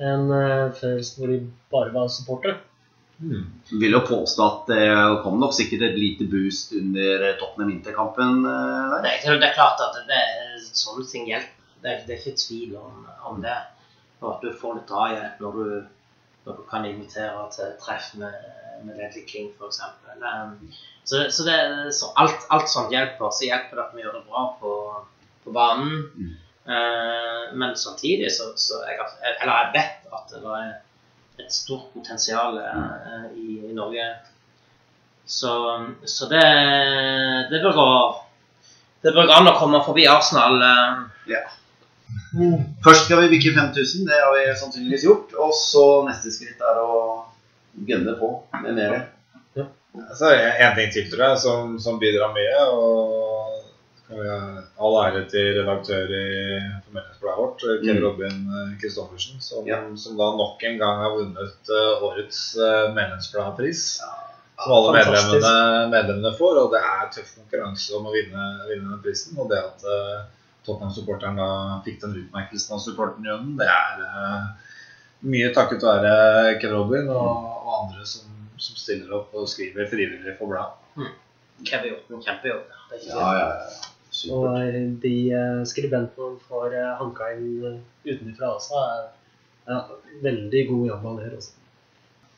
[0.01, 1.39] enn eh, før hvor de
[1.73, 2.59] bare var supportere.
[3.21, 4.85] Vil jo påstå at det
[5.25, 8.47] kom nok sikkert et lite boost under Tottenham Inter-kampen.
[8.49, 11.57] eh, Det det er klart at det er, sånne ting hjelper.
[11.83, 13.57] Det er, det er ikke tvil om, om det.
[14.21, 15.87] Og at du får litt drahjelp når du,
[16.47, 18.35] når du kan invitere til treff med,
[18.85, 19.81] med Ledley King f.eks.
[21.05, 21.61] Så, så, det,
[21.97, 23.33] så alt, alt sånt hjelper.
[23.33, 24.75] Så hjelper det at vi gjør det bra på,
[25.45, 26.05] på banen.
[26.16, 26.37] Mm.
[27.61, 29.01] Men samtidig så, så jeg,
[29.41, 30.77] Eller jeg vet at det er
[31.41, 34.09] et stort potensial eh, i, i Norge.
[35.26, 35.53] Så,
[36.05, 36.45] så det,
[37.51, 37.91] det bør gå
[39.01, 40.59] det bør gå an å komme forbi Arsenal.
[41.30, 41.45] Ja.
[42.84, 45.32] Først skal vi bikke 5000, det har vi sannsynligvis gjort.
[45.41, 46.99] Og så neste skritt er å
[47.88, 48.99] gønne på med mer.
[50.18, 52.66] Så er det en ting til, tror jeg, som, som bidrar mye.
[52.74, 53.50] og
[54.11, 56.25] All ære til redaktør i
[56.87, 58.05] formidlingsbladet vårt, Kjell Mm.
[58.05, 59.79] Robin eh, Christoffersen, som, Ja.
[59.97, 64.01] som da nok en gang har vunnet eh, årets medlemsbladpris.
[64.01, 64.31] medlemsbladpris.
[64.61, 65.53] Som alle medlemmene,
[65.89, 69.39] medlemmene får, og det er tøff konkurranse om å vinne, vinne den prisen.
[69.41, 70.27] Og det at uh,
[70.67, 71.47] Tottenham-supporteren da
[71.87, 74.51] fikk den utmerkelsen av supporterunionen, det er uh,
[75.33, 78.29] mye takket være Ken Robin og, og andre som,
[78.61, 80.77] som stiller opp og skriver frivillig for bladet.
[81.01, 81.09] Mm.
[81.65, 82.05] Kjempejobb.
[82.29, 82.69] kjempejobb.
[82.69, 83.89] Det er ikke Ja, ja, ja.
[84.21, 84.77] Supert.
[84.77, 87.79] Og de eh, skribentene får eh, hanka inn eh,
[88.11, 89.07] utenfra også, er
[89.71, 89.81] ja,
[90.25, 91.57] veldig god jobb han gjør også.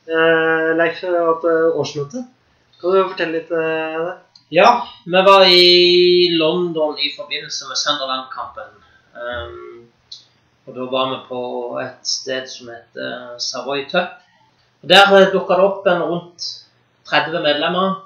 [0.03, 2.25] Leif, har hatt eh, årsmøte.
[2.81, 4.17] Kan du fortelle litt om det?
[4.53, 4.69] Ja,
[5.07, 8.75] vi var i London i forbindelse med Sunderland-kampen.
[9.13, 9.87] Um,
[10.67, 11.41] og da var vi på
[11.81, 14.19] et sted som heter Savoy Tup.
[14.83, 16.49] Der dukka det opp en rundt
[17.09, 18.03] 30 medlemmer.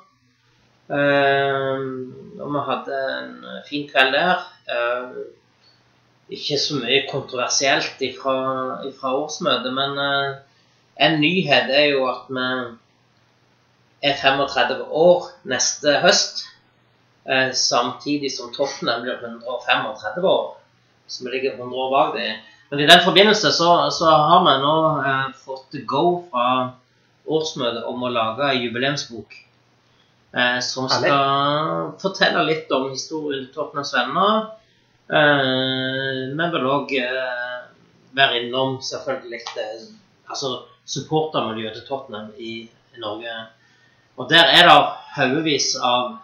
[0.87, 3.34] Um, og vi hadde en
[3.68, 4.47] fin kveld der.
[4.70, 5.18] Eh,
[6.37, 8.37] ikke så mye kontroversielt ifra,
[8.89, 10.34] ifra årsmøtet, men eh,
[11.07, 12.49] en nyhet er jo at vi
[14.11, 16.45] er 35 år neste høst.
[17.26, 20.57] Eh, samtidig som Tottenham blir 135 år.
[21.07, 22.43] Så vi ligger 100 år bak dem.
[22.70, 26.47] Men i den forbindelse så, så har vi nå eh, fått go fra
[27.26, 29.34] årsmøtet om å lage jubileumsbok.
[30.37, 31.09] Eh, som Herlig.
[31.09, 34.41] skal fortelle litt om historien til Tottenhams venner.
[35.09, 37.61] Eh, men vil òg eh,
[38.16, 39.84] være innom selvfølgelig eh,
[40.28, 43.32] altså supportermiljøet til Tottenham i, i Norge.
[44.16, 44.76] Og der er det
[45.16, 46.18] haugevis av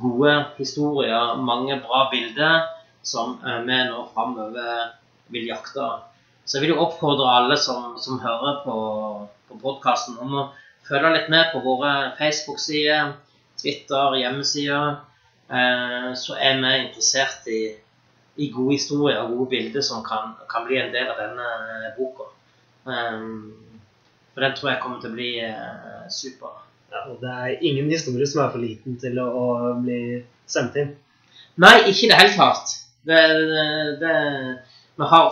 [0.00, 2.68] gode historier, mange bra bilder,
[3.04, 4.94] som vi nå framover
[5.32, 5.88] vil jakte.
[6.44, 8.76] Så jeg vil jo oppfordre alle som, som hører på,
[9.48, 10.46] på podkasten, om å
[10.88, 13.14] følge litt med på våre Facebook-sider,
[13.60, 15.00] Twitter, hjemmesider.
[15.48, 17.62] Eh, så er vi interessert i,
[18.36, 21.90] i gode historier og gode bilder som kan, kan bli en del av denne eh,
[21.98, 22.30] boka.
[22.88, 23.24] Eh,
[24.34, 25.32] for den tror jeg kommer til å bli
[26.10, 26.56] super.
[26.90, 30.74] Ja, og det er ingen historie som er for liten til å, å bli sendt
[30.80, 30.90] inn.
[31.62, 32.72] Nei, ikke i det hele tatt.
[33.06, 33.20] Det,
[34.00, 34.14] det,
[34.98, 35.30] vi har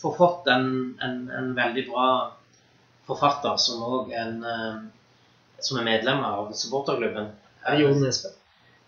[0.00, 0.66] fått en,
[1.04, 2.06] en, en veldig bra
[3.08, 4.78] forfatter som òg en eh,
[5.64, 7.30] som er medlem av supporterklubben.
[7.64, 8.32] Er Jon Nesbø?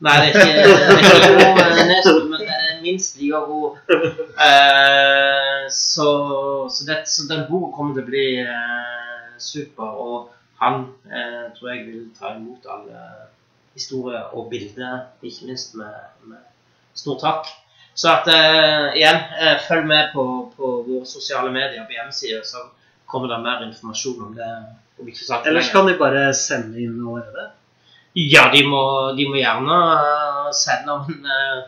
[0.04, 3.78] Nei, det er ikke, ikke eh, Nesbø, men det er minst like god.
[4.46, 6.08] Eh, så,
[6.68, 11.72] så, det, så den boka kommer til å bli eh, super, og han eh, tror
[11.72, 13.04] jeg vil ta imot alle
[13.76, 15.96] historier og bilder, ikke minst med,
[16.28, 16.44] med
[16.96, 17.48] stor takk.
[17.96, 19.22] Så at eh, igjen,
[19.64, 20.24] følg med på,
[20.56, 22.68] på våre sosiale medier på hjemmesider, så
[23.06, 24.50] kommer det mer informasjon om det.
[25.00, 27.50] om ikke sagt Ellers kan de bare sende inn allerede.
[28.16, 28.82] Ja, de må,
[29.16, 31.58] de må gjerne eh, sende om eh,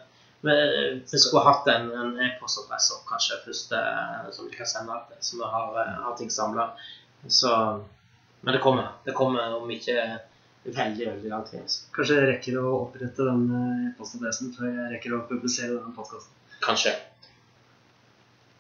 [0.41, 5.18] Vi, skulle hatt en, en e-postadresse opp, kanskje først eh, som vi kan sende til,
[5.26, 5.76] så vi har,
[6.07, 6.70] har ting samla.
[7.20, 8.95] Men det kommer.
[9.05, 9.99] Det kommer om ikke
[10.64, 11.61] veldig veldig lang tid.
[11.66, 11.84] altså.
[11.97, 13.45] Kanskje jeg rekker å opprette den
[13.91, 16.32] e-postadressen før jeg rekker å publisere denne podkasten.
[16.64, 16.95] Kanskje.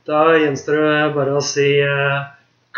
[0.08, 1.70] Da gjenstår det bare å si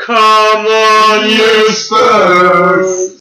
[0.00, 3.19] Come on, you Spurs!